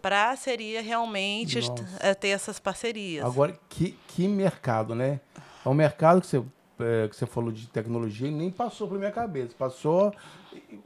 para 0.01 0.35
seria 0.35 0.81
realmente 0.81 1.59
Nossa. 1.59 2.15
ter 2.15 2.29
essas 2.29 2.59
parcerias. 2.59 3.25
Agora, 3.25 3.57
que, 3.69 3.97
que 4.07 4.27
mercado, 4.27 4.95
né? 4.95 5.19
É 5.65 5.69
um 5.69 5.73
mercado 5.73 6.21
que 6.21 6.27
você, 6.27 6.43
é, 6.79 7.07
que 7.07 7.15
você 7.15 7.25
falou 7.25 7.51
de 7.51 7.67
tecnologia 7.67 8.31
nem 8.31 8.49
passou 8.49 8.87
pela 8.87 8.99
minha 8.99 9.11
cabeça. 9.11 9.53
Passou 9.57 10.13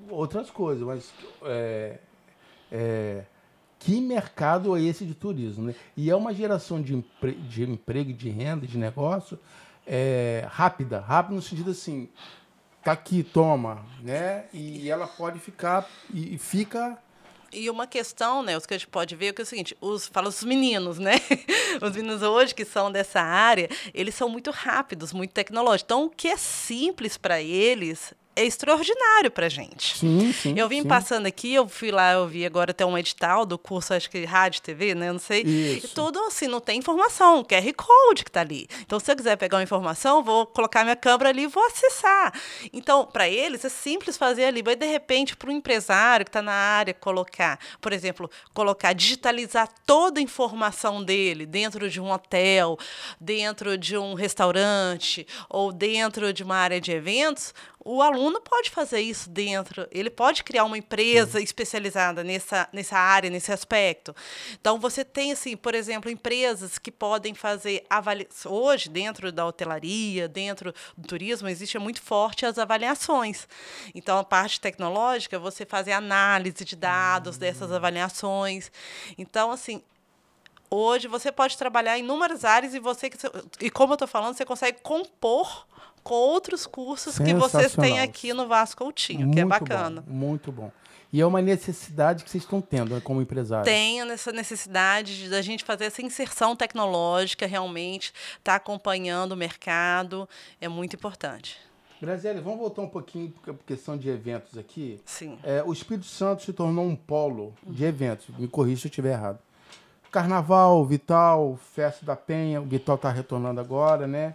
outras 0.09 0.49
coisas, 0.49 0.83
mas 0.85 1.13
é, 1.43 1.99
é, 2.71 3.23
que 3.77 4.01
mercado 4.01 4.75
é 4.75 4.81
esse 4.81 5.05
de 5.05 5.13
turismo, 5.13 5.65
né? 5.65 5.75
E 5.95 6.09
é 6.09 6.15
uma 6.15 6.33
geração 6.33 6.81
de, 6.81 6.95
empre 6.95 7.33
de 7.33 7.63
emprego, 7.63 8.13
de 8.13 8.29
renda, 8.29 8.65
de 8.65 8.77
negócio 8.77 9.37
é, 9.85 10.45
rápida, 10.49 10.99
rápida 10.99 11.35
no 11.35 11.41
sentido 11.41 11.71
assim, 11.71 12.09
tá 12.83 12.91
aqui, 12.91 13.23
toma, 13.23 13.85
né? 14.01 14.45
E 14.53 14.89
ela 14.89 15.07
pode 15.07 15.39
ficar 15.39 15.87
e, 16.13 16.37
fica 16.37 16.97
e 17.53 17.69
uma 17.69 17.85
questão, 17.85 18.41
né, 18.41 18.55
os 18.55 18.65
que 18.65 18.73
a 18.73 18.77
gente 18.77 18.87
pode 18.87 19.13
ver 19.13 19.27
é, 19.27 19.33
que 19.33 19.41
é 19.41 19.43
o 19.43 19.45
seguinte, 19.45 19.77
os 19.81 20.07
fala 20.07 20.29
os 20.29 20.41
meninos, 20.41 20.97
né? 20.97 21.15
Os 21.81 21.95
meninos 21.95 22.21
hoje 22.21 22.55
que 22.55 22.63
são 22.63 22.91
dessa 22.91 23.19
área, 23.19 23.69
eles 23.93 24.15
são 24.15 24.29
muito 24.29 24.51
rápidos, 24.51 25.11
muito 25.11 25.31
tecnológicos. 25.31 25.83
Então, 25.83 26.05
o 26.05 26.09
que 26.09 26.27
é 26.27 26.37
simples 26.37 27.17
para 27.17 27.41
eles 27.41 28.13
é 28.35 28.45
extraordinário 28.45 29.29
para 29.29 29.49
gente. 29.49 29.97
Sim, 29.97 30.31
sim. 30.31 30.53
Eu 30.57 30.67
vim 30.67 30.83
sim. 30.83 30.87
passando 30.87 31.25
aqui, 31.25 31.53
eu 31.53 31.67
fui 31.67 31.91
lá, 31.91 32.13
eu 32.13 32.27
vi 32.27 32.45
agora 32.45 32.71
até 32.71 32.85
um 32.85 32.97
edital 32.97 33.45
do 33.45 33.57
curso, 33.57 33.93
acho 33.93 34.09
que 34.09 34.23
rádio, 34.23 34.61
TV, 34.61 34.95
né? 34.95 35.09
Eu 35.09 35.13
não 35.13 35.19
sei. 35.19 35.41
Isso. 35.41 35.87
E 35.87 35.89
tudo 35.89 36.19
assim, 36.19 36.47
não 36.47 36.59
tem 36.59 36.79
informação, 36.79 37.43
QR 37.43 37.73
Code 37.75 38.23
que 38.23 38.31
tá 38.31 38.41
ali. 38.41 38.67
Então, 38.81 38.99
se 38.99 39.11
eu 39.11 39.15
quiser 39.15 39.35
pegar 39.35 39.57
uma 39.57 39.63
informação, 39.63 40.23
vou 40.23 40.45
colocar 40.45 40.83
minha 40.83 40.95
câmera 40.95 41.29
ali 41.29 41.43
e 41.43 41.47
vou 41.47 41.65
acessar. 41.65 42.33
Então, 42.71 43.05
para 43.05 43.27
eles 43.27 43.65
é 43.65 43.69
simples 43.69 44.17
fazer 44.17 44.45
ali, 44.45 44.63
mas 44.63 44.77
de 44.77 44.85
repente, 44.85 45.35
para 45.35 45.49
o 45.49 45.51
empresário 45.51 46.25
que 46.25 46.29
está 46.29 46.41
na 46.41 46.53
área, 46.53 46.93
colocar, 46.93 47.59
por 47.81 47.91
exemplo, 47.91 48.29
colocar, 48.53 48.93
digitalizar 48.93 49.67
toda 49.85 50.19
a 50.19 50.23
informação 50.23 51.03
dele 51.03 51.45
dentro 51.45 51.89
de 51.89 51.99
um 51.99 52.11
hotel, 52.11 52.77
dentro 53.19 53.77
de 53.77 53.97
um 53.97 54.13
restaurante 54.13 55.27
ou 55.49 55.71
dentro 55.71 56.31
de 56.31 56.43
uma 56.43 56.55
área 56.55 56.79
de 56.79 56.91
eventos, 56.91 57.53
o 57.83 58.01
aluno 58.01 58.39
pode 58.41 58.69
fazer 58.69 59.01
isso 59.01 59.29
dentro, 59.29 59.87
ele 59.91 60.09
pode 60.09 60.43
criar 60.43 60.63
uma 60.65 60.77
empresa 60.77 61.37
uhum. 61.37 61.43
especializada 61.43 62.23
nessa, 62.23 62.69
nessa 62.71 62.97
área, 62.97 63.29
nesse 63.29 63.51
aspecto. 63.51 64.15
Então, 64.59 64.79
você 64.79 65.03
tem, 65.03 65.31
assim, 65.31 65.57
por 65.57 65.73
exemplo, 65.73 66.09
empresas 66.09 66.77
que 66.77 66.91
podem 66.91 67.33
fazer 67.33 67.83
avaliações. 67.89 68.45
Hoje, 68.45 68.89
dentro 68.89 69.31
da 69.31 69.45
hotelaria, 69.45 70.27
dentro 70.27 70.73
do 70.95 71.07
turismo, 71.07 71.47
existe 71.47 71.77
muito 71.79 72.01
forte 72.01 72.45
as 72.45 72.59
avaliações. 72.59 73.47
Então, 73.95 74.17
a 74.17 74.23
parte 74.23 74.61
tecnológica, 74.61 75.39
você 75.39 75.65
fazer 75.65 75.93
análise 75.93 76.63
de 76.63 76.75
dados 76.75 77.37
dessas 77.37 77.71
avaliações. 77.71 78.71
Então, 79.17 79.51
assim, 79.51 79.81
hoje 80.71 81.07
você 81.07 81.31
pode 81.31 81.57
trabalhar 81.57 81.97
em 81.97 82.03
inúmeras 82.03 82.45
áreas 82.45 82.73
e 82.73 82.79
você 82.79 83.11
e 83.59 83.69
como 83.69 83.91
eu 83.91 83.95
estou 83.95 84.07
falando 84.07 84.35
você 84.35 84.45
consegue 84.45 84.79
compor 84.81 85.67
com 86.01 86.15
outros 86.15 86.65
cursos 86.65 87.19
que 87.19 87.33
vocês 87.33 87.75
têm 87.75 87.99
aqui 87.99 88.33
no 88.33 88.47
Vasco 88.47 88.83
Coutinho, 88.83 89.27
muito 89.27 89.33
que 89.35 89.41
é 89.41 89.45
bacana. 89.45 90.01
Bom, 90.01 90.13
muito 90.13 90.51
bom. 90.51 90.71
E 91.13 91.19
é 91.19 91.25
uma 91.25 91.41
necessidade 91.41 92.23
que 92.23 92.29
vocês 92.29 92.43
estão 92.43 92.61
tendo 92.61 92.95
né, 92.95 93.01
como 93.01 93.21
empresário. 93.21 93.65
Tem 93.65 93.99
essa 94.09 94.31
necessidade 94.31 95.29
da 95.29 95.41
gente 95.41 95.63
fazer 95.63 95.85
essa 95.85 96.01
inserção 96.01 96.55
tecnológica, 96.55 97.45
realmente, 97.45 98.13
estar 98.37 98.53
tá 98.53 98.55
acompanhando 98.55 99.33
o 99.33 99.37
mercado, 99.37 100.27
é 100.61 100.69
muito 100.69 100.95
importante. 100.95 101.57
Graziele, 102.01 102.39
vamos 102.39 102.59
voltar 102.59 102.81
um 102.81 102.89
pouquinho 102.89 103.31
para 103.43 103.53
a 103.53 103.55
questão 103.67 103.95
de 103.97 104.09
eventos 104.09 104.57
aqui. 104.57 104.99
Sim. 105.05 105.37
É, 105.43 105.61
o 105.63 105.71
Espírito 105.71 106.07
Santo 106.07 106.43
se 106.43 106.53
tornou 106.53 106.85
um 106.85 106.95
polo 106.95 107.53
de 107.67 107.83
eventos. 107.83 108.27
Me 108.39 108.47
corrija 108.47 108.81
se 108.81 108.87
eu 108.87 108.89
estiver 108.89 109.11
errado. 109.11 109.37
Carnaval, 110.11 110.85
Vital, 110.85 111.57
Festa 111.73 112.05
da 112.05 112.15
Penha, 112.15 112.61
o 112.61 112.65
Vital 112.65 112.95
está 112.95 113.09
retornando 113.09 113.61
agora, 113.61 114.05
né? 114.05 114.33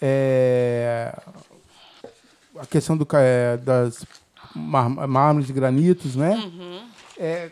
É, 0.00 1.16
a 2.58 2.66
questão 2.66 2.96
do, 2.96 3.06
é, 3.14 3.56
das 3.56 4.04
mármores 4.54 5.48
e 5.48 5.52
granitos, 5.52 6.14
né? 6.14 6.34
Uhum. 6.34 6.86
É, 7.18 7.50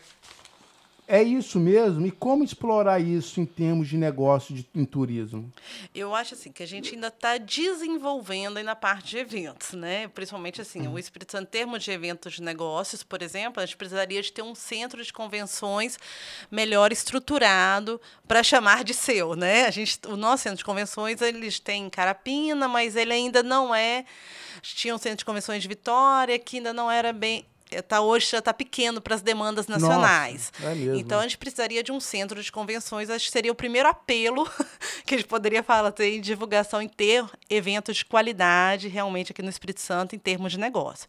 é 1.07 1.23
isso 1.23 1.59
mesmo? 1.59 2.07
E 2.07 2.11
como 2.11 2.45
explorar 2.45 3.01
isso 3.01 3.41
em 3.41 3.45
termos 3.45 3.89
de 3.89 3.97
negócio 3.97 4.55
de, 4.55 4.67
em 4.75 4.85
turismo? 4.85 5.53
Eu 5.95 6.15
acho 6.15 6.35
assim 6.35 6.53
que 6.53 6.63
a 6.63 6.67
gente 6.67 6.95
ainda 6.95 7.09
está 7.09 7.39
desenvolvendo 7.39 8.57
aí 8.57 8.63
na 8.63 8.77
parte 8.77 9.11
de 9.11 9.19
eventos, 9.19 9.73
né? 9.73 10.09
Principalmente 10.09 10.61
assim, 10.61 10.87
o 10.87 10.99
Espírito 10.99 11.33
Santo, 11.33 11.49
em 11.49 11.51
termos 11.51 11.83
de 11.83 11.91
eventos 11.91 12.35
de 12.35 12.43
negócios, 12.43 13.03
por 13.03 13.21
exemplo, 13.21 13.63
a 13.63 13.67
gente 13.67 13.77
precisaria 13.77 14.23
de 14.23 14.33
ter 14.33 14.43
um 14.43 14.55
centro 14.55 15.03
de 15.05 15.13
convenções 15.13 15.99
melhor 16.51 16.93
estruturado 16.93 18.01
para 18.27 18.43
chamar 18.43 18.85
de 18.85 18.95
seu, 18.95 19.35
né? 19.35 19.67
A 19.67 19.71
gente, 19.71 19.99
o 20.07 20.17
nosso 20.17 20.45
centro 20.45 20.59
de 20.59 20.65
convenções 20.65 21.21
eles 21.21 21.59
têm 21.59 21.91
Carapina, 21.91 22.69
mas 22.69 22.97
ele 22.97 23.13
ainda 23.13 23.43
não 23.43 23.75
é 23.75 24.05
tinha 24.63 24.95
um 24.95 24.99
centro 24.99 25.19
de 25.19 25.25
convenções 25.25 25.63
de 25.63 25.69
Vitória 25.69 26.39
que 26.39 26.59
ainda 26.59 26.73
não 26.73 26.91
era 26.91 27.13
bem 27.13 27.45
tá, 27.81 28.01
hoje 28.01 28.29
já 28.31 28.39
está 28.39 28.53
pequeno 28.53 29.01
para 29.01 29.15
as 29.15 29.23
demandas 29.23 29.67
nacionais. 29.67 30.53
Nossa, 30.61 30.73
é 30.73 30.75
mesmo. 30.75 30.97
Então 30.97 31.21
a 31.21 31.23
gente 31.23 31.39
precisaria 31.39 31.83
de 31.83 31.93
um 31.93 32.01
centro 32.01 32.43
de 32.43 32.53
convenções. 32.53 33.09
Acho 33.09 33.27
que 33.27 33.31
seria 33.31 33.53
o 33.53 33.55
primeiro 33.55 33.89
apelo 33.89 34.45
que 35.07 35.15
a 35.15 35.19
gente 35.19 35.27
poderia 35.27 35.63
falar 35.63 35.95
em 36.01 36.21
divulgação 36.21 36.83
em 36.83 36.89
ter 36.89 37.25
eventos 37.49 37.99
de 37.99 38.05
qualidade 38.05 38.89
realmente 38.89 39.33
aqui 39.33 39.43
no 39.43 39.49
Espírito 39.49 39.81
Santo 39.81 40.15
em 40.15 40.19
termos 40.19 40.53
de 40.53 40.59
negócio. 40.59 41.09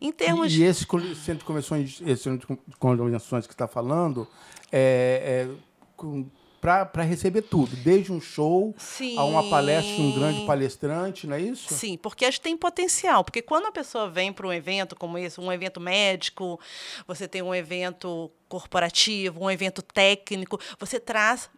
Em 0.00 0.12
termos 0.12 0.52
e, 0.52 0.62
e 0.62 0.64
esse 0.64 0.84
centro 0.84 1.38
de 1.38 1.44
convenções, 1.44 2.02
esse 2.04 2.24
centro 2.24 2.58
de 2.66 2.76
convenções 2.76 3.46
que 3.46 3.54
está 3.54 3.68
falando 3.68 4.28
é, 4.72 5.46
é 5.48 5.74
com 5.96 6.26
para 6.64 7.02
receber 7.02 7.42
tudo, 7.42 7.76
desde 7.76 8.10
um 8.10 8.18
show 8.18 8.74
Sim. 8.78 9.18
a 9.18 9.24
uma 9.24 9.50
palestra 9.50 9.94
de 9.96 10.00
um 10.00 10.12
grande 10.12 10.46
palestrante, 10.46 11.26
não 11.26 11.36
é 11.36 11.40
isso? 11.42 11.74
Sim, 11.74 11.98
porque 11.98 12.24
a 12.24 12.30
gente 12.30 12.40
tem 12.40 12.56
potencial. 12.56 13.22
Porque 13.22 13.42
quando 13.42 13.66
a 13.66 13.70
pessoa 13.70 14.08
vem 14.08 14.32
para 14.32 14.46
um 14.46 14.52
evento 14.52 14.96
como 14.96 15.18
esse, 15.18 15.38
um 15.38 15.52
evento 15.52 15.78
médico, 15.78 16.58
você 17.06 17.28
tem 17.28 17.42
um 17.42 17.54
evento 17.54 18.30
corporativo, 18.48 19.44
um 19.44 19.50
evento 19.50 19.82
técnico, 19.82 20.58
você 20.80 20.98
traz 20.98 21.50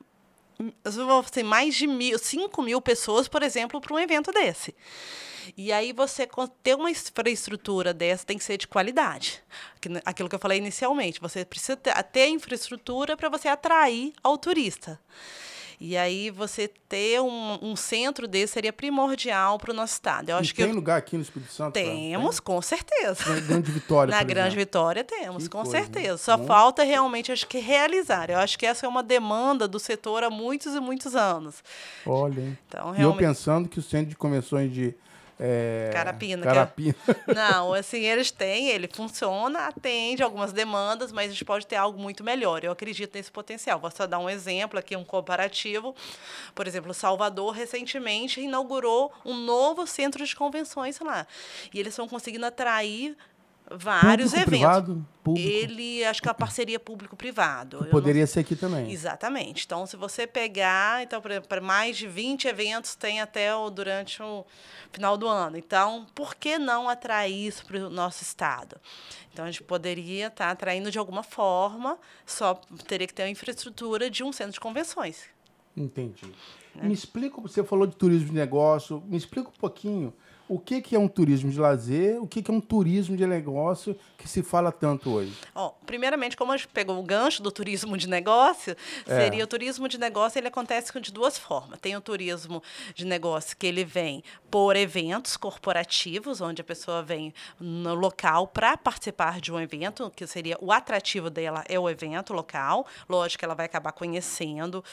assim, 0.85 1.45
mais 1.45 1.77
de 1.77 1.87
mil, 1.87 2.19
5 2.19 2.61
mil 2.61 2.81
pessoas, 2.81 3.29
por 3.29 3.45
exemplo, 3.45 3.81
para 3.81 3.95
um 3.95 4.01
evento 4.01 4.33
desse. 4.33 4.75
E 5.57 5.73
aí 5.73 5.93
você 5.93 6.29
ter 6.63 6.75
uma 6.75 6.91
infraestrutura 6.91 7.93
dessa 7.93 8.25
tem 8.25 8.39
que 8.39 8.45
ser 8.45 8.57
de 8.57 8.67
qualidade. 8.67 9.43
Aquilo 10.05 10.29
que 10.29 10.35
eu 10.35 10.41
falei 10.41 10.59
inicialmente, 10.59 11.21
você 11.21 11.45
precisa 11.45 11.77
ter 11.77 12.29
infraestrutura 12.29 13.17
para 13.17 13.29
você 13.29 13.49
atrair 13.49 14.13
ao 14.23 14.39
turista. 14.39 14.99
E 15.79 15.97
aí 15.97 16.31
você 16.31 16.69
ter 16.89 17.21
um, 17.21 17.59
um 17.61 17.77
centro 17.77 18.27
desse 18.27 18.55
seria 18.55 18.73
primordial 18.73 19.59
para 19.59 19.71
o 19.71 19.75
nosso 19.75 19.93
estado. 19.93 20.31
Eu 20.31 20.37
acho 20.39 20.53
e 20.53 20.55
tem 20.55 20.69
que 20.69 20.73
lugar 20.73 20.97
aqui 20.97 21.17
no 21.17 21.23
Espírito 21.23 21.53
Santo? 21.53 21.75
Temos, 21.75 22.41
com 22.41 22.63
certeza. 22.63 23.29
Na 23.29 23.41
Grande 23.41 23.71
Vitória, 23.71 24.11
Na 24.11 24.23
Grande 24.23 24.49
exemplo. 24.49 24.61
Vitória 24.61 25.05
temos, 25.05 25.45
que 25.45 25.51
com 25.51 25.63
coisa, 25.63 25.73
certeza. 25.73 26.13
Né? 26.13 26.19
Só 26.19 26.37
Bom. 26.39 26.47
falta 26.47 26.83
realmente, 26.83 27.31
acho 27.31 27.47
que, 27.47 27.59
realizar. 27.59 28.31
Eu 28.31 28.39
acho 28.39 28.59
que 28.59 28.65
essa 28.65 28.87
é 28.87 28.89
uma 28.89 29.03
demanda 29.03 29.69
do 29.69 29.79
setor 29.79 30.25
há 30.25 30.31
muitos 30.31 30.75
e 30.75 30.81
muitos 30.81 31.15
anos. 31.15 31.63
Olha, 32.07 32.41
hein? 32.41 32.59
Então, 32.67 32.93
realmente... 32.93 33.01
E 33.01 33.25
eu 33.25 33.29
pensando 33.29 33.69
que 33.69 33.79
o 33.79 33.83
centro 33.83 34.09
de 34.09 34.17
convenções 34.17 34.73
de 34.73 34.95
é, 35.39 35.91
carapina. 35.93 36.43
Carapina. 36.43 36.95
Não, 37.35 37.75
assim, 37.75 38.01
eles 38.05 38.31
têm, 38.31 38.69
ele 38.69 38.89
funciona, 38.91 39.67
atende 39.67 40.23
algumas 40.23 40.53
demandas, 40.53 41.13
mas 41.13 41.27
a 41.27 41.33
gente 41.33 41.45
pode 41.45 41.67
ter 41.67 41.77
algo 41.77 42.01
muito 42.01 42.25
melhor. 42.25 42.65
Eu 42.65 42.73
acredito 42.73 43.15
nesse 43.15 43.31
potencial. 43.31 43.79
Vou 43.79 43.91
só 43.91 44.07
dar 44.07 44.19
um 44.19 44.31
exemplo 44.31 44.79
aqui, 44.79 44.97
um 44.97 45.05
comparativo. 45.05 45.95
Por 46.55 46.67
exemplo, 46.67 46.95
Salvador 46.95 47.53
recentemente 47.53 48.41
inaugurou 48.41 49.13
um 49.25 49.35
novo 49.35 49.87
centro 49.87 50.25
de 50.25 50.35
convenções 50.35 50.99
lá. 51.01 51.27
E 51.73 51.79
eles 51.79 51.93
estão 51.93 52.09
conseguindo 52.09 52.47
atrair 52.47 53.17
vários 53.71 54.31
público, 54.31 54.51
eventos. 54.51 54.69
Privado, 54.69 55.07
público. 55.23 55.49
Ele, 55.49 56.05
acho 56.05 56.23
que 56.23 56.29
é 56.29 56.31
uma 56.31 56.35
parceria 56.35 56.79
público-privado. 56.79 57.87
Poderia 57.91 58.23
não... 58.23 58.27
ser 58.27 58.41
aqui 58.41 58.55
também. 58.55 58.91
Exatamente. 58.93 59.65
Então, 59.65 59.87
se 59.87 59.97
você 59.97 60.27
pegar, 60.27 61.03
então, 61.03 61.21
para 61.21 61.61
mais 61.61 61.97
de 61.97 62.07
20 62.07 62.47
eventos 62.47 62.95
tem 62.95 63.21
até 63.21 63.55
o, 63.55 63.69
durante 63.69 64.23
o 64.23 64.45
final 64.93 65.17
do 65.17 65.27
ano. 65.27 65.57
Então, 65.57 66.07
por 66.15 66.35
que 66.35 66.59
não 66.59 66.89
atrair 66.89 67.49
isso 67.49 67.67
para 67.67 67.87
o 67.87 67.91
nosso 67.91 68.23
estado? 68.23 68.77
Então, 69.33 69.45
a 69.45 69.51
gente 69.51 69.63
poderia 69.63 70.29
estar 70.29 70.47
tá 70.47 70.51
atraindo 70.53 70.91
de 70.91 70.99
alguma 70.99 71.23
forma, 71.23 71.99
só 72.25 72.55
teria 72.87 73.07
que 73.07 73.15
ter 73.15 73.25
a 73.25 73.29
infraestrutura 73.29 74.09
de 74.09 74.23
um 74.23 74.33
centro 74.33 74.53
de 74.53 74.61
convenções. 74.61 75.25
Entendi. 75.77 76.27
Né? 76.75 76.89
Me 76.89 76.95
explica, 76.95 77.41
você 77.41 77.65
falou 77.65 77.87
de 77.87 77.97
turismo 77.97 78.29
de 78.29 78.35
negócio, 78.35 79.03
me 79.07 79.17
explica 79.17 79.49
um 79.49 79.59
pouquinho 79.59 80.15
o 80.49 80.59
que, 80.59 80.81
que 80.81 80.95
é 80.95 80.99
um 80.99 81.09
turismo 81.09 81.51
de 81.51 81.59
lazer, 81.59 82.23
o 82.23 82.27
que, 82.27 82.43
que 82.43 82.51
é 82.51 82.55
um 82.55 82.61
turismo 82.61 83.17
de 83.17 83.27
negócio 83.27 83.97
que 84.17 84.29
se 84.29 84.43
fala 84.43 84.71
tanto 84.71 85.11
hoje? 85.11 85.33
Ó, 85.55 85.71
primeiramente, 85.85 86.37
como 86.37 86.53
a 86.53 86.57
gente 86.57 86.69
pegou 86.69 86.99
o 86.99 87.03
gancho 87.03 87.43
do 87.43 87.51
turismo 87.51 87.97
de 87.97 88.09
negócio, 88.09 88.77
É. 89.07 89.21
seria 89.23 89.45
o 89.45 89.47
turismo 89.47 89.89
de 89.89 89.99
negócio, 89.99 90.39
ele 90.39 90.49
acontece 90.49 90.99
de 91.01 91.13
duas 91.13 91.37
formas. 91.37 91.81
Tem 91.81 91.97
o 91.97 92.01
turismo 92.01 92.63
de 92.95 93.05
negócio 93.05 93.57
que 93.57 93.67
ele 93.67 93.85
vem 93.85 94.23
por 94.51 94.77
eventos 94.77 95.37
corporativos, 95.37 96.41
onde 96.41 96.61
a 96.61 96.65
pessoa 96.65 97.03
vem 97.03 97.35
no 97.61 97.95
local 97.95 98.47
para 98.47 98.77
participar 98.77 99.41
de 99.41 99.53
um 99.53 99.61
evento, 99.61 100.11
que 100.15 100.27
seria 100.27 100.57
o 100.61 100.73
atrativo 100.73 101.29
dela 101.29 101.65
é 101.69 101.79
o 101.79 101.89
evento 101.91 102.33
local. 102.33 102.87
Lógico 103.09 103.41
que 103.41 103.45
ela 103.45 103.55
vai 103.55 103.67
acabar 103.67 103.93
conhecendo 103.93 104.85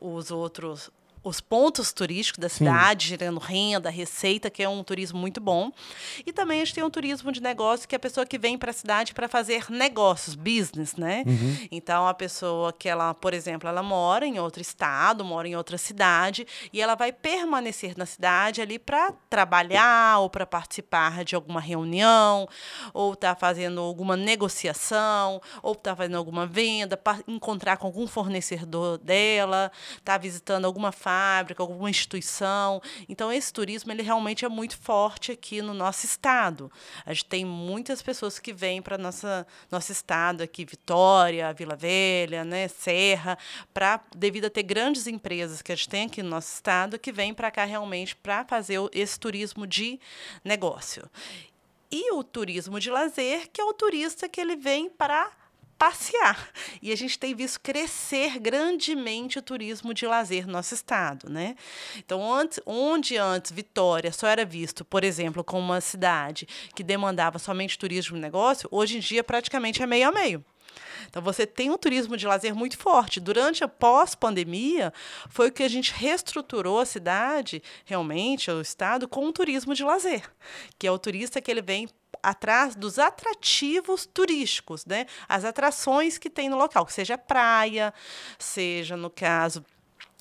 os 0.00 0.30
outros 0.30 0.90
os 1.24 1.40
pontos 1.40 1.92
turísticos 1.92 2.40
da 2.40 2.48
cidade, 2.48 3.08
gerando 3.08 3.38
renda, 3.38 3.90
receita, 3.90 4.50
que 4.50 4.62
é 4.62 4.68
um 4.68 4.82
turismo 4.82 5.18
muito 5.18 5.40
bom. 5.40 5.70
E 6.26 6.32
também 6.32 6.60
a 6.60 6.64
gente 6.64 6.74
tem 6.74 6.84
um 6.84 6.90
turismo 6.90 7.30
de 7.30 7.40
negócio, 7.40 7.88
que 7.88 7.94
é 7.94 7.98
a 7.98 8.00
pessoa 8.00 8.26
que 8.26 8.38
vem 8.38 8.58
para 8.58 8.70
a 8.70 8.74
cidade 8.74 9.14
para 9.14 9.28
fazer 9.28 9.70
negócios, 9.70 10.34
business, 10.34 10.96
né? 10.96 11.22
Então, 11.70 12.08
a 12.08 12.14
pessoa 12.14 12.72
que 12.72 12.88
ela, 12.88 13.14
por 13.14 13.34
exemplo, 13.34 13.68
ela 13.68 13.82
mora 13.82 14.26
em 14.26 14.38
outro 14.40 14.60
estado, 14.60 15.24
mora 15.24 15.46
em 15.46 15.54
outra 15.54 15.78
cidade, 15.78 16.46
e 16.72 16.80
ela 16.80 16.94
vai 16.94 17.12
permanecer 17.12 17.94
na 17.96 18.06
cidade 18.06 18.60
ali 18.60 18.78
para 18.78 19.12
trabalhar 19.30 20.18
ou 20.18 20.28
para 20.28 20.44
participar 20.44 21.24
de 21.24 21.34
alguma 21.34 21.60
reunião, 21.60 22.48
ou 22.92 23.12
está 23.12 23.34
fazendo 23.34 23.80
alguma 23.80 24.16
negociação, 24.16 25.40
ou 25.62 25.72
está 25.72 25.94
fazendo 25.94 26.16
alguma 26.16 26.46
venda, 26.46 26.96
para 26.96 27.20
encontrar 27.28 27.76
com 27.76 27.86
algum 27.86 28.06
fornecedor 28.06 28.98
dela, 28.98 29.70
está 29.98 30.18
visitando 30.18 30.64
alguma 30.64 30.90
fábrica, 30.90 31.11
alguma 31.58 31.90
instituição. 31.90 32.80
Então, 33.08 33.32
esse 33.32 33.52
turismo 33.52 33.92
ele 33.92 34.02
realmente 34.02 34.44
é 34.44 34.48
muito 34.48 34.76
forte 34.76 35.32
aqui 35.32 35.62
no 35.62 35.74
nosso 35.74 36.06
estado. 36.06 36.70
A 37.04 37.12
gente 37.12 37.26
tem 37.26 37.44
muitas 37.44 38.02
pessoas 38.02 38.38
que 38.38 38.52
vêm 38.52 38.80
para 38.82 38.98
nossa 38.98 39.46
nosso 39.70 39.92
estado 39.92 40.42
aqui, 40.42 40.64
Vitória, 40.64 41.52
Vila 41.52 41.76
Velha, 41.76 42.44
né, 42.44 42.68
Serra, 42.68 43.38
para 43.72 44.00
devido 44.16 44.46
a 44.46 44.50
ter 44.50 44.62
grandes 44.62 45.06
empresas 45.06 45.62
que 45.62 45.72
a 45.72 45.76
gente 45.76 45.88
tem 45.88 46.06
aqui 46.06 46.22
no 46.22 46.30
nosso 46.30 46.52
estado 46.52 46.98
que 46.98 47.12
vêm 47.12 47.34
para 47.34 47.50
cá 47.50 47.64
realmente 47.64 48.16
para 48.16 48.44
fazer 48.44 48.78
esse 48.92 49.18
turismo 49.18 49.66
de 49.66 49.98
negócio. 50.44 51.08
E 51.90 52.12
o 52.14 52.24
turismo 52.24 52.80
de 52.80 52.90
lazer, 52.90 53.50
que 53.52 53.60
é 53.60 53.64
o 53.64 53.74
turista 53.74 54.28
que 54.28 54.40
ele 54.40 54.56
vem 54.56 54.88
para 54.88 55.30
passear. 55.82 56.48
E 56.80 56.92
a 56.92 56.96
gente 56.96 57.18
tem 57.18 57.34
visto 57.34 57.58
crescer 57.60 58.38
grandemente 58.38 59.40
o 59.40 59.42
turismo 59.42 59.92
de 59.92 60.06
lazer 60.06 60.46
no 60.46 60.52
nosso 60.52 60.74
estado, 60.74 61.28
né? 61.28 61.56
Então, 61.96 62.32
antes, 62.32 62.60
onde 62.64 63.16
antes 63.16 63.50
Vitória 63.50 64.12
só 64.12 64.28
era 64.28 64.44
visto, 64.44 64.84
por 64.84 65.02
exemplo, 65.02 65.42
como 65.42 65.64
uma 65.64 65.80
cidade 65.80 66.46
que 66.76 66.84
demandava 66.84 67.36
somente 67.40 67.76
turismo 67.76 68.14
de 68.14 68.22
negócio, 68.22 68.68
hoje 68.70 68.98
em 68.98 69.00
dia 69.00 69.24
praticamente 69.24 69.82
é 69.82 69.86
meio 69.86 70.08
a 70.08 70.12
meio. 70.12 70.44
Então 71.08 71.20
você 71.20 71.44
tem 71.44 71.68
um 71.68 71.76
turismo 71.76 72.16
de 72.16 72.28
lazer 72.28 72.54
muito 72.54 72.78
forte. 72.78 73.18
Durante 73.18 73.64
a 73.64 73.68
pós-pandemia, 73.68 74.92
foi 75.28 75.48
o 75.48 75.52
que 75.52 75.64
a 75.64 75.68
gente 75.68 75.92
reestruturou 75.92 76.78
a 76.78 76.86
cidade, 76.86 77.60
realmente, 77.84 78.48
o 78.52 78.60
estado, 78.60 79.08
com 79.08 79.26
um 79.26 79.32
turismo 79.32 79.74
de 79.74 79.82
lazer, 79.82 80.30
que 80.78 80.86
é 80.86 80.92
o 80.92 80.98
turista 80.98 81.40
que 81.40 81.50
ele 81.50 81.60
vem 81.60 81.88
atrás 82.22 82.74
dos 82.74 82.98
atrativos 82.98 84.06
turísticos, 84.06 84.84
né? 84.86 85.06
As 85.28 85.44
atrações 85.44 86.18
que 86.18 86.30
tem 86.30 86.48
no 86.48 86.56
local, 86.56 86.88
seja 86.88 87.16
praia, 87.16 87.92
seja 88.38 88.96
no 88.96 89.10
caso 89.10 89.64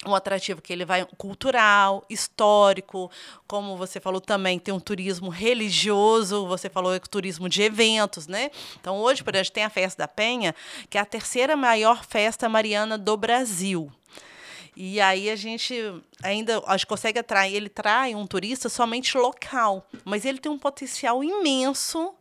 um 0.06 0.16
atrativo 0.16 0.62
que 0.62 0.74
ele 0.74 0.84
vai 0.84 1.06
cultural, 1.18 2.04
histórico, 2.10 3.12
como 3.48 3.78
você 3.78 4.00
falou 4.00 4.20
também, 4.20 4.58
tem 4.58 4.74
um 4.74 4.80
turismo 4.80 5.30
religioso, 5.30 6.48
você 6.48 6.70
falou 6.70 7.00
que 7.00 7.10
turismo 7.10 7.48
de 7.48 7.62
eventos, 7.62 8.26
né? 8.26 8.50
Então 8.80 8.98
hoje, 8.98 9.24
por 9.24 9.36
exemplo, 9.36 9.54
tem 9.54 9.64
a 9.64 9.70
Festa 9.70 10.04
da 10.04 10.08
Penha, 10.08 10.56
que 10.90 10.98
é 10.98 11.02
a 11.02 11.06
terceira 11.06 11.56
maior 11.56 12.04
festa 12.04 12.50
mariana 12.50 12.98
do 12.98 13.16
Brasil. 13.16 13.92
E 14.76 15.02
aí 15.02 15.30
a 15.30 15.36
gente 15.36 15.76
ainda 16.24 16.62
a 16.66 16.78
gente 16.78 16.88
consegue 16.88 17.20
atrair, 17.20 17.56
ele 17.56 17.70
trai 17.70 18.16
um 18.16 18.26
turista 18.26 18.70
somente 18.70 19.18
local, 19.18 19.86
mas 20.06 20.26
ele 20.26 20.40
tem 20.40 20.52
um 20.52 20.58
potencial 20.58 21.24
imenso 21.24 22.14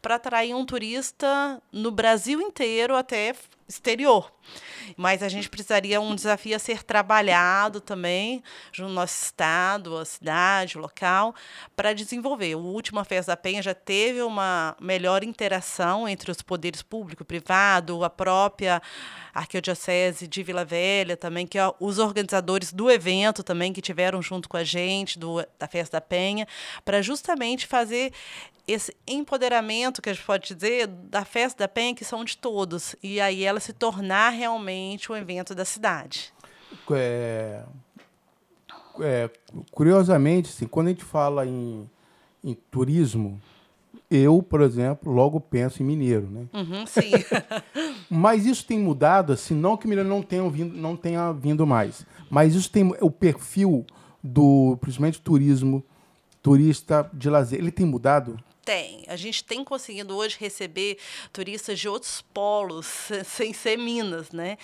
para 0.00 0.16
atrair 0.16 0.54
um 0.54 0.66
turista 0.66 1.62
no 1.70 1.90
Brasil 1.90 2.40
inteiro 2.40 2.96
até 2.96 3.34
exterior. 3.68 4.30
Mas 4.96 5.22
a 5.22 5.28
gente 5.28 5.48
precisaria 5.48 6.00
um 6.00 6.14
desafio 6.14 6.56
a 6.56 6.58
ser 6.58 6.82
trabalhado 6.82 7.80
também 7.80 8.42
no 8.78 8.88
nosso 8.88 9.24
estado, 9.24 9.96
a 9.96 10.04
cidade, 10.04 10.76
o 10.76 10.80
local, 10.80 11.34
para 11.76 11.92
desenvolver. 11.92 12.54
O 12.54 12.60
último 12.60 13.02
Festa 13.04 13.32
da 13.32 13.36
Penha 13.36 13.62
já 13.62 13.74
teve 13.74 14.22
uma 14.22 14.76
melhor 14.80 15.24
interação 15.24 16.08
entre 16.08 16.30
os 16.30 16.42
poderes 16.42 16.82
público, 16.82 17.24
privado, 17.24 18.04
a 18.04 18.10
própria 18.10 18.80
Arquidiocese 19.34 20.28
de 20.28 20.42
Vila 20.42 20.64
Velha 20.64 21.16
também, 21.16 21.46
que 21.46 21.58
é 21.58 21.72
os 21.80 21.98
organizadores 21.98 22.72
do 22.72 22.90
evento 22.90 23.42
também 23.42 23.72
que 23.72 23.80
tiveram 23.80 24.20
junto 24.20 24.48
com 24.48 24.56
a 24.56 24.64
gente 24.64 25.18
do, 25.18 25.44
da 25.58 25.66
Festa 25.66 25.96
da 25.96 26.00
Penha, 26.00 26.46
para 26.84 27.00
justamente 27.02 27.66
fazer 27.66 28.12
esse 28.66 28.96
empoderamento 29.06 30.00
que 30.00 30.08
a 30.08 30.12
gente 30.12 30.24
pode 30.24 30.54
dizer 30.54 30.86
da 30.86 31.24
festa 31.24 31.64
da 31.64 31.68
Penha 31.68 31.94
que 31.94 32.04
são 32.04 32.24
de 32.24 32.36
todos 32.36 32.94
e 33.02 33.20
aí 33.20 33.42
ela 33.44 33.58
se 33.58 33.72
tornar 33.72 34.31
realmente 34.32 35.10
um 35.12 35.16
evento 35.16 35.54
da 35.54 35.64
cidade. 35.64 36.32
É, 36.90 37.62
é, 39.00 39.30
curiosamente, 39.70 40.50
assim, 40.50 40.66
quando 40.66 40.88
a 40.88 40.90
gente 40.90 41.04
fala 41.04 41.46
em, 41.46 41.88
em 42.42 42.54
turismo, 42.70 43.40
eu, 44.10 44.42
por 44.42 44.60
exemplo, 44.60 45.10
logo 45.10 45.40
penso 45.40 45.82
em 45.82 45.86
mineiro, 45.86 46.28
né? 46.28 46.46
Uhum, 46.52 46.86
sim. 46.86 47.10
Mas 48.10 48.44
isso 48.44 48.66
tem 48.66 48.78
mudado, 48.78 49.32
assim, 49.32 49.54
não 49.54 49.76
que 49.76 49.86
o 49.86 49.88
mineiro 49.88 50.08
não 50.08 50.22
tenha 50.22 50.48
vindo, 50.50 50.76
não 50.76 50.96
tenha 50.96 51.32
vindo 51.32 51.66
mais, 51.66 52.04
mas 52.28 52.54
isso 52.54 52.70
tem 52.70 52.94
o 53.00 53.10
perfil 53.10 53.86
do, 54.22 54.76
principalmente 54.80 55.20
turismo, 55.20 55.82
turista 56.42 57.08
de 57.12 57.30
lazer, 57.30 57.58
ele 57.58 57.70
tem 57.70 57.86
mudado? 57.86 58.38
Tem. 58.64 59.04
A 59.08 59.16
gente 59.16 59.42
tem 59.42 59.64
conseguido 59.64 60.16
hoje 60.16 60.36
receber 60.38 60.96
turistas 61.32 61.80
de 61.80 61.88
outros 61.88 62.22
polos, 62.32 62.86
se- 63.10 63.24
sem 63.24 63.52
ser 63.52 63.76
Minas, 63.76 64.30
né? 64.30 64.56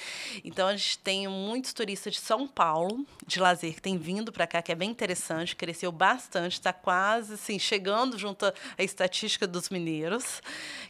Então 0.45 0.69
a 0.69 0.77
gente 0.77 0.99
tem 0.99 1.27
muitos 1.27 1.73
turistas 1.73 2.15
de 2.15 2.21
São 2.21 2.47
Paulo, 2.47 3.05
de 3.27 3.41
lazer, 3.41 3.75
que 3.75 3.83
têm 3.83 3.99
vindo 3.99 4.31
para 4.31 4.47
cá, 4.47 4.63
que 4.63 4.71
é 4.71 4.75
bem 4.77 4.89
interessante, 4.91 5.57
cresceu 5.57 5.91
bastante, 5.91 6.53
está 6.53 6.73
quase 6.73 7.35
assim, 7.35 7.59
chegando 7.59 8.17
junto 8.17 8.47
à 8.47 8.55
estatística 8.79 9.49
dos 9.49 9.69
mineiros, 9.69 10.41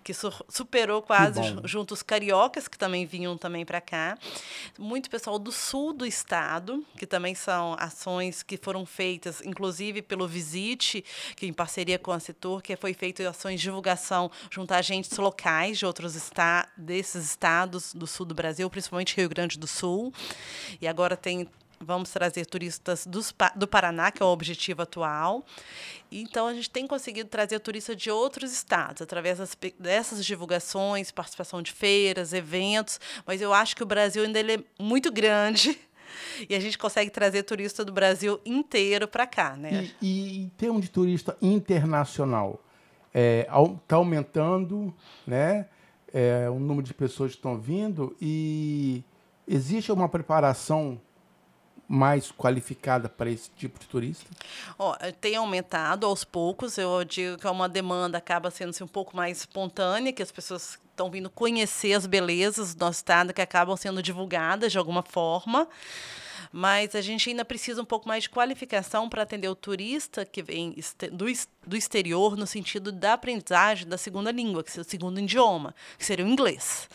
que 0.04 0.12
su- 0.12 0.44
superou 0.48 1.00
quase 1.00 1.40
junto 1.64 1.94
os 1.94 2.02
cariocas, 2.02 2.68
que 2.68 2.76
também 2.76 3.06
vinham 3.06 3.38
também 3.38 3.64
para 3.64 3.80
cá. 3.80 4.18
Muito 4.78 5.08
pessoal 5.08 5.38
do 5.38 5.50
sul 5.50 5.94
do 5.94 6.04
estado, 6.04 6.84
que 6.98 7.06
também 7.06 7.34
são 7.34 7.74
ações 7.78 8.42
que 8.42 8.58
foram 8.58 8.84
feitas, 8.84 9.40
inclusive 9.40 10.02
pelo 10.02 10.28
Visite, 10.28 11.02
que 11.36 11.46
em 11.46 11.52
parceria 11.54 11.98
com 11.98 12.12
a 12.12 12.20
Setor, 12.20 12.60
que 12.62 12.76
foi 12.76 12.97
feito 12.98 13.22
ações 13.22 13.60
de 13.60 13.62
divulgação 13.62 14.30
junto 14.50 14.72
a 14.72 14.78
agentes 14.78 15.16
locais 15.16 15.78
de 15.78 15.86
outros 15.86 16.16
esta 16.16 16.68
desses 16.76 17.24
estados 17.24 17.94
do 17.94 18.06
sul 18.06 18.26
do 18.26 18.34
Brasil, 18.34 18.68
principalmente 18.68 19.16
Rio 19.16 19.28
Grande 19.28 19.58
do 19.58 19.66
Sul. 19.66 20.12
E 20.80 20.88
agora 20.88 21.16
tem 21.16 21.48
Vamos 21.80 22.10
trazer 22.10 22.44
turistas 22.44 23.06
dos, 23.06 23.32
do 23.54 23.68
Paraná, 23.68 24.10
que 24.10 24.20
é 24.20 24.26
o 24.26 24.30
objetivo 24.30 24.82
atual. 24.82 25.44
Então, 26.10 26.48
a 26.48 26.54
gente 26.54 26.68
tem 26.68 26.86
conseguido 26.88 27.28
trazer 27.28 27.60
turistas 27.60 27.96
de 27.96 28.10
outros 28.10 28.52
estados, 28.52 29.00
através 29.00 29.38
das 29.38 29.56
dessas 29.78 30.24
divulgações, 30.24 31.12
participação 31.12 31.62
de 31.62 31.70
feiras, 31.70 32.32
eventos. 32.32 32.98
Mas 33.24 33.40
eu 33.40 33.52
acho 33.52 33.76
que 33.76 33.82
o 33.82 33.86
Brasil 33.86 34.24
ainda 34.24 34.40
é 34.40 34.58
muito 34.78 35.12
grande 35.12 35.78
e 36.48 36.54
a 36.54 36.60
gente 36.60 36.76
consegue 36.76 37.10
trazer 37.10 37.44
turista 37.44 37.84
do 37.84 37.92
Brasil 37.92 38.40
inteiro 38.44 39.06
para 39.06 39.26
cá. 39.26 39.56
Né? 39.56 39.90
E, 40.02 40.06
e 40.06 40.38
em 40.40 40.48
termos 40.48 40.82
de 40.82 40.90
turista 40.90 41.36
internacional, 41.40 42.60
está 43.12 43.96
aumentando 43.96 44.94
né, 45.26 45.66
é, 46.12 46.48
o 46.50 46.58
número 46.58 46.86
de 46.86 46.94
pessoas 46.94 47.32
que 47.32 47.38
estão 47.38 47.58
vindo 47.58 48.16
e 48.20 49.02
existe 49.46 49.90
uma 49.90 50.08
preparação 50.08 51.00
mais 51.88 52.30
qualificada 52.30 53.08
para 53.08 53.30
esse 53.30 53.50
tipo 53.56 53.78
de 53.78 53.86
turista? 53.86 54.28
Ó, 54.78 54.94
tem 55.20 55.36
aumentado 55.36 56.04
aos 56.04 56.22
poucos. 56.22 56.76
Eu 56.76 57.02
digo 57.02 57.38
que 57.38 57.46
é 57.46 57.50
uma 57.50 57.68
demanda 57.68 58.18
acaba 58.18 58.50
sendo 58.50 58.70
assim, 58.70 58.84
um 58.84 58.88
pouco 58.88 59.16
mais 59.16 59.38
espontânea, 59.38 60.12
que 60.12 60.22
as 60.22 60.30
pessoas 60.30 60.78
estão 60.90 61.10
vindo 61.10 61.30
conhecer 61.30 61.94
as 61.94 62.04
belezas 62.04 62.74
do 62.74 62.84
nosso 62.84 62.98
estado, 62.98 63.32
que 63.32 63.40
acabam 63.40 63.74
sendo 63.76 64.02
divulgadas 64.02 64.70
de 64.70 64.76
alguma 64.76 65.02
forma. 65.02 65.66
Mas 66.52 66.94
a 66.94 67.00
gente 67.00 67.28
ainda 67.30 67.44
precisa 67.44 67.82
um 67.82 67.84
pouco 67.84 68.08
mais 68.08 68.24
de 68.24 68.30
qualificação 68.30 69.08
para 69.08 69.22
atender 69.22 69.48
o 69.48 69.54
turista 69.54 70.24
que 70.24 70.42
vem 70.42 70.74
do, 71.12 71.26
do 71.66 71.76
exterior, 71.76 72.36
no 72.36 72.46
sentido 72.46 72.90
da 72.90 73.14
aprendizagem 73.14 73.86
da 73.86 73.98
segunda 73.98 74.30
língua, 74.30 74.62
que 74.64 74.70
seria 74.70 74.86
o 74.86 74.90
segundo 74.90 75.20
idioma, 75.20 75.74
que 75.98 76.04
seria 76.04 76.24
o 76.24 76.28
inglês. 76.28 76.88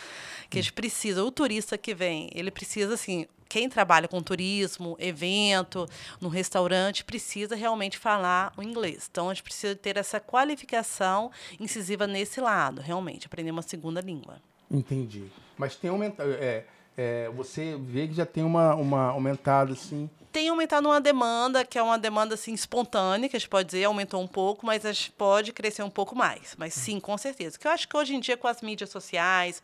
que 0.49 0.59
a 0.59 0.61
gente 0.61 0.73
precisa, 0.73 1.23
o 1.23 1.31
turista 1.31 1.77
que 1.77 1.95
vem, 1.95 2.29
ele 2.33 2.51
precisa, 2.51 2.93
assim, 2.93 3.25
quem 3.49 3.69
trabalha 3.69 4.07
com 4.07 4.21
turismo, 4.21 4.95
evento, 4.99 5.87
no 6.19 6.29
restaurante, 6.29 7.03
precisa 7.03 7.55
realmente 7.55 7.97
falar 7.97 8.53
o 8.57 8.63
inglês. 8.63 9.07
Então, 9.09 9.29
a 9.29 9.33
gente 9.33 9.43
precisa 9.43 9.75
ter 9.75 9.97
essa 9.97 10.19
qualificação 10.19 11.31
incisiva 11.59 12.05
nesse 12.05 12.39
lado, 12.39 12.81
realmente, 12.81 13.25
aprender 13.25 13.51
uma 13.51 13.61
segunda 13.61 14.01
língua. 14.01 14.41
Entendi. 14.69 15.25
Mas 15.57 15.75
tem 15.75 15.89
aumentado. 15.89 16.31
É, 16.33 16.65
é, 16.97 17.29
você 17.29 17.77
vê 17.79 18.07
que 18.07 18.13
já 18.13 18.25
tem 18.25 18.43
uma, 18.43 18.75
uma 18.75 19.09
aumentada, 19.09 19.73
assim. 19.73 20.09
Tem 20.31 20.49
aumentado 20.49 20.87
uma 20.87 20.99
demanda, 20.99 21.63
que 21.63 21.77
é 21.77 21.83
uma 21.83 21.97
demanda 21.97 22.33
assim, 22.35 22.53
espontânea, 22.53 23.29
que 23.29 23.35
a 23.35 23.39
gente 23.39 23.49
pode 23.49 23.67
dizer, 23.67 23.83
aumentou 23.83 24.21
um 24.21 24.27
pouco, 24.27 24.65
mas 24.65 24.85
a 24.85 24.91
gente 24.91 25.11
pode 25.11 25.51
crescer 25.53 25.83
um 25.83 25.89
pouco 25.89 26.15
mais. 26.15 26.55
Mas 26.57 26.73
sim, 26.73 26.99
com 26.99 27.17
certeza. 27.17 27.57
Que 27.57 27.67
eu 27.67 27.71
acho 27.71 27.87
que 27.87 27.95
hoje 27.95 28.15
em 28.15 28.19
dia, 28.19 28.35
com 28.35 28.47
as 28.47 28.61
mídias 28.61 28.89
sociais, 28.89 29.61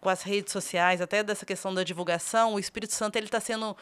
com 0.00 0.08
as 0.08 0.22
redes 0.22 0.52
sociais, 0.52 1.00
até 1.00 1.22
dessa 1.22 1.46
questão 1.46 1.72
da 1.72 1.84
divulgação, 1.84 2.54
o 2.54 2.58
Espírito 2.58 2.94
Santo 2.94 3.16
ele 3.16 3.26
está 3.26 3.40
sendo 3.40 3.76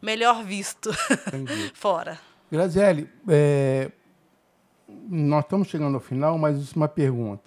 melhor 0.00 0.42
visto 0.44 0.90
fora. 1.74 2.18
Graziele, 2.50 3.10
é, 3.28 3.90
nós 5.08 5.44
estamos 5.44 5.68
chegando 5.68 5.94
ao 5.94 6.00
final, 6.00 6.38
mas 6.38 6.72
uma 6.72 6.88
pergunta. 6.88 7.44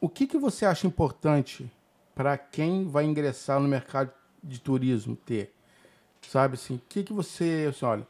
O 0.00 0.08
que, 0.08 0.26
que 0.26 0.36
você 0.36 0.66
acha 0.66 0.86
importante 0.86 1.70
para 2.14 2.38
quem 2.38 2.86
vai 2.86 3.04
ingressar 3.04 3.60
no 3.60 3.68
mercado 3.68 4.12
de 4.42 4.60
turismo 4.60 5.16
ter? 5.16 5.52
Sabe 6.28 6.54
assim, 6.54 6.76
o 6.76 6.82
que, 6.88 7.02
que 7.02 7.12
você. 7.12 7.66
Assim, 7.68 7.84
olha, 7.84 8.06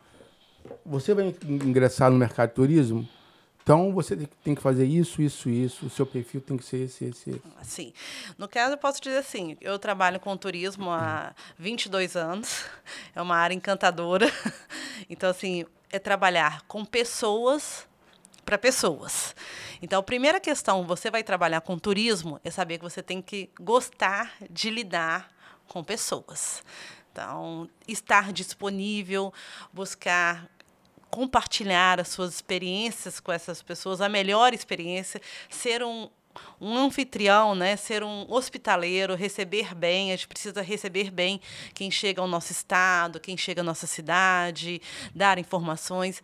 você 0.84 1.14
vai 1.14 1.34
ingressar 1.44 2.10
no 2.10 2.16
mercado 2.16 2.50
de 2.50 2.54
turismo? 2.54 3.08
Então 3.64 3.94
você 3.94 4.14
tem 4.44 4.54
que 4.54 4.60
fazer 4.60 4.84
isso, 4.84 5.22
isso, 5.22 5.48
isso. 5.48 5.86
O 5.86 5.90
seu 5.90 6.04
perfil 6.04 6.42
tem 6.42 6.56
que 6.56 6.64
ser 6.64 6.84
esse, 6.84 7.06
esse. 7.06 7.30
esse. 7.30 7.42
Sim. 7.62 7.92
No 8.36 8.46
caso, 8.46 8.74
eu 8.74 8.78
posso 8.78 9.00
dizer 9.00 9.16
assim: 9.16 9.56
eu 9.58 9.78
trabalho 9.78 10.20
com 10.20 10.36
turismo 10.36 10.90
há 10.90 11.34
22 11.58 12.14
anos. 12.14 12.66
É 13.14 13.22
uma 13.22 13.36
área 13.36 13.54
encantadora. 13.54 14.26
Então, 15.10 15.28
assim, 15.28 15.66
é 15.90 15.98
trabalhar 15.98 16.62
com 16.66 16.84
pessoas 16.84 17.86
para 18.44 18.58
pessoas. 18.58 19.34
Então, 19.80 20.00
a 20.00 20.02
primeira 20.02 20.38
questão, 20.38 20.86
você 20.86 21.10
vai 21.10 21.22
trabalhar 21.22 21.60
com 21.60 21.78
turismo, 21.78 22.40
é 22.44 22.50
saber 22.50 22.78
que 22.78 22.84
você 22.84 23.02
tem 23.02 23.20
que 23.20 23.50
gostar 23.60 24.32
de 24.50 24.70
lidar 24.70 25.30
com 25.68 25.82
pessoas. 25.82 26.62
Então, 27.12 27.68
estar 27.86 28.32
disponível, 28.32 29.32
buscar 29.72 30.48
compartilhar 31.14 32.00
as 32.00 32.08
suas 32.08 32.34
experiências 32.34 33.20
com 33.20 33.30
essas 33.30 33.62
pessoas, 33.62 34.00
a 34.00 34.08
melhor 34.08 34.52
experiência, 34.52 35.20
ser 35.48 35.80
um, 35.84 36.10
um 36.60 36.76
anfitrião, 36.76 37.54
né, 37.54 37.76
ser 37.76 38.02
um 38.02 38.26
hospitaleiro, 38.30 39.14
receber 39.14 39.74
bem, 39.74 40.12
a 40.12 40.16
gente 40.16 40.28
precisa 40.28 40.62
receber 40.62 41.10
bem 41.10 41.40
quem 41.74 41.90
chega 41.90 42.20
ao 42.20 42.28
nosso 42.28 42.52
estado, 42.52 43.20
quem 43.20 43.36
chega 43.36 43.60
à 43.60 43.64
nossa 43.64 43.86
cidade, 43.86 44.80
dar 45.14 45.38
informações. 45.38 46.22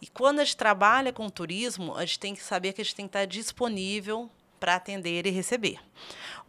E 0.00 0.06
quando 0.06 0.40
a 0.40 0.44
gente 0.44 0.56
trabalha 0.56 1.12
com 1.12 1.28
turismo, 1.28 1.94
a 1.96 2.04
gente 2.04 2.18
tem 2.18 2.34
que 2.34 2.42
saber 2.42 2.72
que 2.72 2.80
a 2.80 2.84
gente 2.84 2.94
tem 2.94 3.06
que 3.06 3.10
estar 3.10 3.24
disponível 3.24 4.30
para 4.58 4.74
atender 4.74 5.26
e 5.26 5.30
receber. 5.30 5.78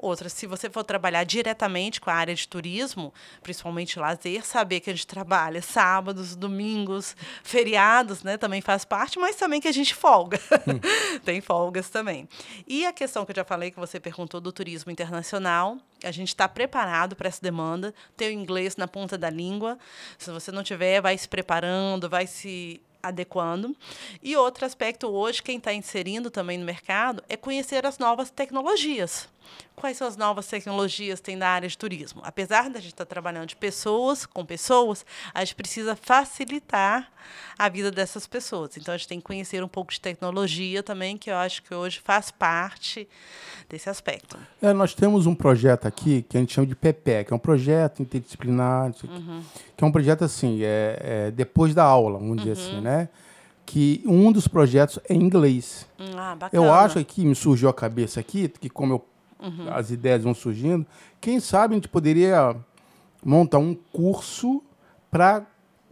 Outra, 0.01 0.29
se 0.29 0.47
você 0.47 0.69
for 0.69 0.83
trabalhar 0.83 1.25
diretamente 1.25 1.99
com 1.99 2.09
a 2.09 2.13
área 2.13 2.33
de 2.33 2.47
turismo, 2.47 3.13
principalmente 3.43 3.99
lazer, 3.99 4.45
saber 4.45 4.79
que 4.79 4.89
a 4.89 4.93
gente 4.93 5.05
trabalha 5.05 5.61
sábados, 5.61 6.37
domingos, 6.37 7.17
feriados, 7.43 8.23
né? 8.23 8.37
Também 8.37 8.61
faz 8.61 8.85
parte, 8.85 9.19
mas 9.19 9.35
também 9.35 9.59
que 9.59 9.67
a 9.67 9.73
gente 9.73 9.93
folga. 9.93 10.39
Tem 11.25 11.41
folgas 11.41 11.89
também. 11.89 12.29
E 12.65 12.85
a 12.85 12.93
questão 12.93 13.25
que 13.25 13.31
eu 13.31 13.35
já 13.35 13.43
falei, 13.43 13.71
que 13.71 13.79
você 13.79 13.99
perguntou 13.99 14.39
do 14.39 14.53
turismo 14.53 14.89
internacional, 14.89 15.77
a 16.01 16.11
gente 16.11 16.29
está 16.29 16.47
preparado 16.47 17.13
para 17.13 17.27
essa 17.27 17.41
demanda, 17.41 17.93
ter 18.15 18.29
o 18.29 18.31
inglês 18.31 18.77
na 18.77 18.87
ponta 18.87 19.17
da 19.17 19.29
língua. 19.29 19.77
Se 20.17 20.31
você 20.31 20.49
não 20.49 20.63
tiver, 20.63 21.01
vai 21.01 21.17
se 21.17 21.27
preparando, 21.27 22.09
vai 22.09 22.25
se 22.25 22.81
adequando. 23.01 23.75
E 24.21 24.35
outro 24.35 24.65
aspecto 24.65 25.07
hoje, 25.07 25.41
quem 25.41 25.57
está 25.57 25.73
inserindo 25.73 26.29
também 26.29 26.57
no 26.57 26.65
mercado, 26.65 27.23
é 27.27 27.35
conhecer 27.35 27.85
as 27.85 27.97
novas 27.97 28.29
tecnologias. 28.29 29.27
Quais 29.75 29.95
são 29.95 30.07
as 30.07 30.17
novas 30.17 30.45
tecnologias 30.45 31.19
que 31.19 31.27
tem 31.27 31.35
na 31.37 31.47
área 31.47 31.69
de 31.69 31.77
turismo? 31.77 32.21
Apesar 32.25 32.69
da 32.69 32.79
gente 32.79 32.91
estar 32.91 33.05
tá 33.05 33.09
trabalhando 33.09 33.47
de 33.47 33.55
pessoas 33.55 34.25
com 34.25 34.45
pessoas, 34.45 35.05
a 35.33 35.39
gente 35.39 35.55
precisa 35.55 35.95
facilitar 35.95 37.09
a 37.57 37.69
vida 37.69 37.89
dessas 37.89 38.27
pessoas. 38.27 38.75
Então, 38.75 38.93
a 38.93 38.97
gente 38.97 39.07
tem 39.07 39.19
que 39.19 39.25
conhecer 39.25 39.63
um 39.63 39.69
pouco 39.69 39.93
de 39.93 40.01
tecnologia 40.01 40.83
também, 40.83 41.17
que 41.17 41.31
eu 41.31 41.35
acho 41.35 41.63
que 41.63 41.73
hoje 41.73 42.01
faz 42.03 42.29
parte 42.29 43.07
desse 43.69 43.89
aspecto. 43.89 44.37
É, 44.61 44.73
nós 44.73 44.93
temos 44.93 45.25
um 45.25 45.33
projeto 45.33 45.85
aqui 45.85 46.25
que 46.27 46.35
a 46.35 46.41
gente 46.41 46.53
chama 46.53 46.67
de 46.67 46.75
PPE, 46.75 47.23
que 47.25 47.33
é 47.33 47.35
um 47.35 47.39
projeto 47.39 48.01
interdisciplinar, 48.01 48.91
uhum. 49.03 49.41
que 49.77 49.83
é 49.83 49.87
um 49.87 49.91
projeto 49.91 50.25
assim, 50.25 50.61
é, 50.61 50.99
é 51.01 51.31
depois 51.31 51.73
da 51.73 51.85
aula, 51.85 52.19
vamos 52.19 52.37
dizer 52.37 52.51
assim, 52.51 52.75
uhum. 52.75 52.81
né? 52.81 53.09
que 53.69 54.01
um 54.03 54.31
dos 54.31 54.47
projetos 54.47 54.97
é 55.07 55.13
em 55.13 55.21
inglês. 55.21 55.87
Ah, 56.17 56.35
eu 56.51 56.73
acho 56.73 57.05
que 57.05 57.23
me 57.23 57.35
surgiu 57.35 57.69
a 57.69 57.73
cabeça 57.73 58.19
aqui, 58.19 58.49
que 58.49 58.67
como 58.67 58.93
eu 58.93 59.05
uhum. 59.39 59.71
as 59.71 59.91
ideias 59.91 60.23
vão 60.23 60.33
surgindo. 60.33 60.85
Quem 61.19 61.39
sabe 61.39 61.73
a 61.73 61.77
gente 61.77 61.87
poderia 61.87 62.55
montar 63.23 63.57
um 63.57 63.73
curso 63.73 64.63
para 65.09 65.45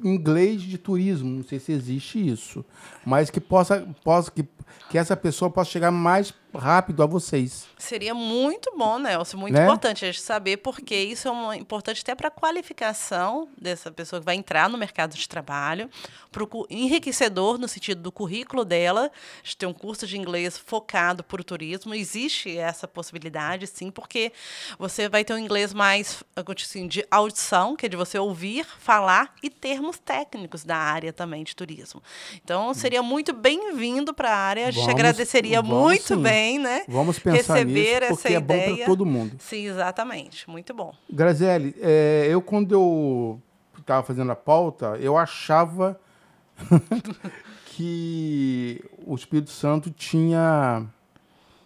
inglês 0.03 0.61
de 0.61 0.77
turismo, 0.77 1.29
não 1.29 1.43
sei 1.43 1.59
se 1.59 1.71
existe 1.71 2.25
isso, 2.25 2.63
mas 3.05 3.29
que 3.29 3.39
possa, 3.39 3.87
possa 4.03 4.29
que, 4.29 4.45
que 4.89 4.97
essa 4.97 5.15
pessoa 5.17 5.49
possa 5.49 5.71
chegar 5.71 5.91
mais 5.91 6.31
rápido 6.57 7.03
a 7.03 7.05
vocês. 7.05 7.65
Seria 7.77 8.13
muito 8.13 8.75
bom, 8.75 8.97
Nelson, 8.97 9.37
muito 9.37 9.53
né? 9.53 9.63
importante 9.63 10.03
a 10.03 10.11
gente 10.11 10.21
saber, 10.21 10.57
porque 10.57 10.95
isso 10.95 11.27
é 11.27 11.31
uma, 11.31 11.55
importante 11.55 12.01
até 12.01 12.15
para 12.15 12.27
a 12.27 12.31
qualificação 12.31 13.47
dessa 13.59 13.91
pessoa 13.91 14.19
que 14.19 14.25
vai 14.25 14.35
entrar 14.35 14.69
no 14.69 14.77
mercado 14.77 15.15
de 15.15 15.29
trabalho, 15.29 15.89
para 16.31 16.43
o 16.43 16.67
enriquecedor 16.69 17.57
no 17.57 17.67
sentido 17.67 18.01
do 18.01 18.11
currículo 18.11 18.65
dela, 18.65 19.11
de 19.43 19.55
ter 19.55 19.65
um 19.65 19.73
curso 19.73 20.07
de 20.07 20.17
inglês 20.17 20.57
focado 20.57 21.23
para 21.23 21.41
o 21.41 21.43
turismo. 21.43 21.93
Existe 21.93 22.57
essa 22.57 22.87
possibilidade, 22.87 23.67
sim, 23.67 23.91
porque 23.91 24.31
você 24.79 25.07
vai 25.07 25.23
ter 25.23 25.33
um 25.33 25.37
inglês 25.37 25.73
mais 25.73 26.23
assim, 26.35 26.87
de 26.87 27.05
audição, 27.11 27.75
que 27.75 27.85
é 27.85 27.89
de 27.89 27.95
você 27.95 28.17
ouvir, 28.17 28.65
falar 28.79 29.35
e 29.43 29.49
termos 29.49 29.99
técnicos 29.99 30.63
da 30.63 30.77
área 30.77 31.13
também 31.13 31.43
de 31.43 31.55
turismo. 31.55 32.01
Então, 32.43 32.73
seria 32.73 33.03
muito 33.03 33.33
bem-vindo 33.33 34.13
para 34.13 34.31
a 34.31 34.35
área, 34.35 34.67
a 34.67 34.71
gente 34.71 34.81
vamos, 34.81 34.95
agradeceria 34.95 35.61
vamos 35.61 35.77
muito 35.77 36.15
sim. 36.15 36.21
bem 36.21 36.46
também, 36.47 36.59
né? 36.59 36.83
Vamos 36.87 37.19
pensar 37.19 37.55
receber 37.55 37.99
nisso, 37.99 38.13
porque 38.13 38.27
essa 38.27 38.27
é 38.29 38.37
ideia. 38.37 38.69
bom 38.69 38.75
para 38.77 38.85
todo 38.85 39.05
mundo. 39.05 39.35
Sim, 39.39 39.67
exatamente. 39.67 40.49
Muito 40.49 40.73
bom. 40.73 40.93
Graziele, 41.09 41.75
é, 41.81 42.27
eu 42.29 42.41
quando 42.41 42.71
eu 42.71 43.41
estava 43.77 44.05
fazendo 44.05 44.31
a 44.31 44.35
pauta, 44.35 44.97
eu 44.99 45.17
achava 45.17 45.99
que 47.65 48.83
o 49.05 49.15
Espírito 49.15 49.51
Santo 49.51 49.91
tinha 49.91 50.85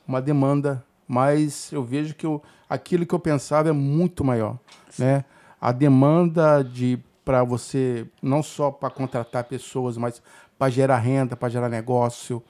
uma 0.08 0.22
demanda, 0.22 0.84
mas 1.08 1.72
eu 1.72 1.84
vejo 1.84 2.16
que 2.16 2.26
eu, 2.26 2.42
aquilo 2.70 3.06
que 3.06 3.14
eu 3.14 3.20
pensava 3.20 3.70
é 3.70 3.74
muito 3.74 4.24
maior, 4.24 4.58
né? 4.98 5.24
A 5.60 5.72
demanda 5.72 6.64
de 6.64 7.00
para 7.24 7.44
você 7.44 8.08
não 8.22 8.42
só 8.42 8.72
para 8.72 8.90
contratar 8.90 9.44
pessoas, 9.44 9.96
mas 9.96 10.22
para 10.58 10.72
gerar 10.72 10.98
renda, 10.98 11.36
para 11.36 11.50
gerar 11.50 11.70
negócio, 11.70 12.42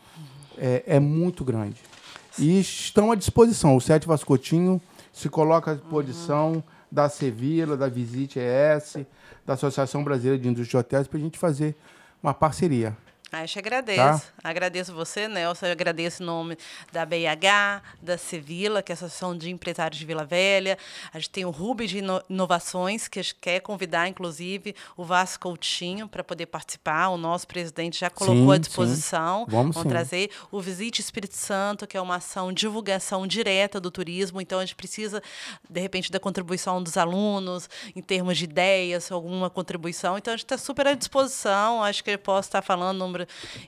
é, 0.57 0.83
é 0.87 0.99
muito 0.99 1.43
grande. 1.43 1.90
E 2.39 2.59
estão 2.59 3.11
à 3.11 3.15
disposição. 3.15 3.75
O 3.75 3.81
Sete 3.81 4.07
Vascotinho 4.07 4.81
se 5.11 5.29
coloca 5.29 5.71
à 5.71 5.73
disposição 5.75 6.53
uhum. 6.53 6.63
da 6.91 7.09
Sevilla, 7.09 7.75
da 7.75 7.87
Visite 7.87 8.39
ES, 8.39 9.05
da 9.45 9.53
Associação 9.53 10.03
Brasileira 10.03 10.37
de 10.37 10.47
Indústria 10.47 10.81
de 10.81 10.85
Hotéis, 10.85 11.07
para 11.07 11.19
a 11.19 11.21
gente 11.21 11.37
fazer 11.37 11.75
uma 12.21 12.33
parceria. 12.33 12.95
Ah, 13.33 13.43
eu 13.43 13.47
te 13.47 13.57
agradeço. 13.57 13.97
Tá? 13.97 14.21
Agradeço 14.43 14.93
você, 14.93 15.25
Nelson. 15.29 15.67
Eu 15.67 15.71
agradeço 15.71 16.21
em 16.21 16.25
nome 16.25 16.57
da 16.91 17.05
BIH, 17.05 17.81
da 18.01 18.17
Sevilla, 18.17 18.83
que 18.83 18.91
é 18.91 18.93
a 18.93 18.95
Associação 18.95 19.37
de 19.37 19.49
Empresários 19.49 19.97
de 19.97 20.05
Vila 20.05 20.25
Velha. 20.25 20.77
A 21.13 21.17
gente 21.17 21.29
tem 21.29 21.45
o 21.45 21.49
Rubi 21.49 21.87
de 21.87 22.03
Inovações, 22.29 23.07
que 23.07 23.21
quer 23.39 23.61
convidar, 23.61 24.09
inclusive, 24.09 24.75
o 24.97 25.05
Vasco 25.05 25.43
Coutinho 25.43 26.09
para 26.09 26.25
poder 26.25 26.47
participar. 26.47 27.07
O 27.07 27.15
nosso 27.15 27.47
presidente 27.47 28.01
já 28.01 28.09
colocou 28.09 28.47
sim, 28.47 28.53
à 28.53 28.57
disposição. 28.57 29.45
Sim. 29.45 29.51
Vamos, 29.51 29.75
Vamos 29.77 29.89
trazer 29.89 30.29
o 30.51 30.59
Visite 30.59 30.99
Espírito 30.99 31.35
Santo, 31.35 31.87
que 31.87 31.95
é 31.95 32.01
uma 32.01 32.15
ação 32.15 32.51
de 32.51 32.59
divulgação 32.59 33.25
direta 33.25 33.79
do 33.79 33.89
turismo. 33.89 34.41
Então, 34.41 34.59
a 34.59 34.65
gente 34.65 34.75
precisa, 34.75 35.23
de 35.69 35.79
repente, 35.79 36.11
da 36.11 36.19
contribuição 36.19 36.83
dos 36.83 36.97
alunos, 36.97 37.69
em 37.95 38.01
termos 38.01 38.37
de 38.37 38.43
ideias, 38.43 39.09
alguma 39.09 39.49
contribuição. 39.49 40.17
Então, 40.17 40.33
a 40.33 40.35
gente 40.35 40.43
está 40.43 40.57
super 40.57 40.85
à 40.85 40.93
disposição. 40.95 41.81
Acho 41.81 42.03
que 42.03 42.11
eu 42.11 42.19
posso 42.19 42.49
estar 42.49 42.61
falando 42.61 42.99
número 42.99 43.20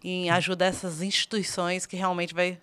em 0.03 0.29
ajudar 0.29 0.67
essas 0.67 1.01
instituições 1.01 1.85
que 1.85 1.95
realmente 1.95 2.33
vai 2.33 2.57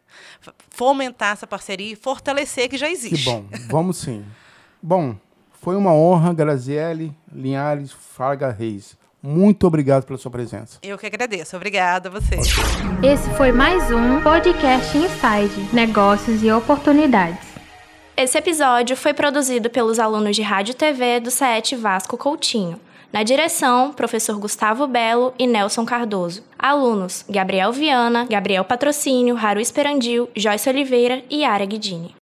fomentar 0.70 1.32
essa 1.32 1.46
parceria 1.46 1.92
e 1.92 1.96
fortalecer 1.96 2.68
que 2.68 2.78
já 2.78 2.90
existe. 2.90 3.24
Que 3.24 3.24
bom, 3.24 3.44
vamos 3.68 3.98
sim. 3.98 4.24
Bom, 4.82 5.16
foi 5.60 5.76
uma 5.76 5.92
honra, 5.92 6.32
Graziele 6.32 7.14
Linhares 7.32 7.92
Fraga 7.92 8.50
Reis. 8.50 8.98
Muito 9.22 9.66
obrigado 9.66 10.04
pela 10.04 10.18
sua 10.18 10.30
presença. 10.30 10.78
Eu 10.82 10.96
que 10.96 11.04
agradeço. 11.04 11.54
Obrigada 11.54 12.08
a 12.08 12.12
você. 12.12 12.36
Esse 13.02 13.28
foi 13.36 13.52
mais 13.52 13.90
um 13.90 14.22
Podcast 14.22 14.96
Inside 14.96 15.74
Negócios 15.74 16.42
e 16.42 16.50
Oportunidades. 16.50 17.50
Esse 18.16 18.38
episódio 18.38 18.96
foi 18.96 19.12
produzido 19.12 19.68
pelos 19.68 19.98
alunos 19.98 20.34
de 20.34 20.42
Rádio 20.42 20.72
e 20.72 20.74
TV 20.74 21.20
do 21.20 21.30
CET 21.30 21.76
Vasco 21.76 22.16
Coutinho. 22.16 22.80
Na 23.12 23.24
direção, 23.24 23.92
professor 23.92 24.38
Gustavo 24.38 24.86
Belo 24.86 25.34
e 25.36 25.44
Nelson 25.44 25.84
Cardoso. 25.84 26.44
Alunos: 26.56 27.24
Gabriel 27.28 27.72
Viana, 27.72 28.24
Gabriel 28.30 28.64
Patrocínio, 28.64 29.36
Haru 29.36 29.60
Esperandil, 29.60 30.28
Joyce 30.36 30.68
Oliveira 30.68 31.22
e 31.28 31.44
Ara 31.44 31.66
Guidini. 31.66 32.14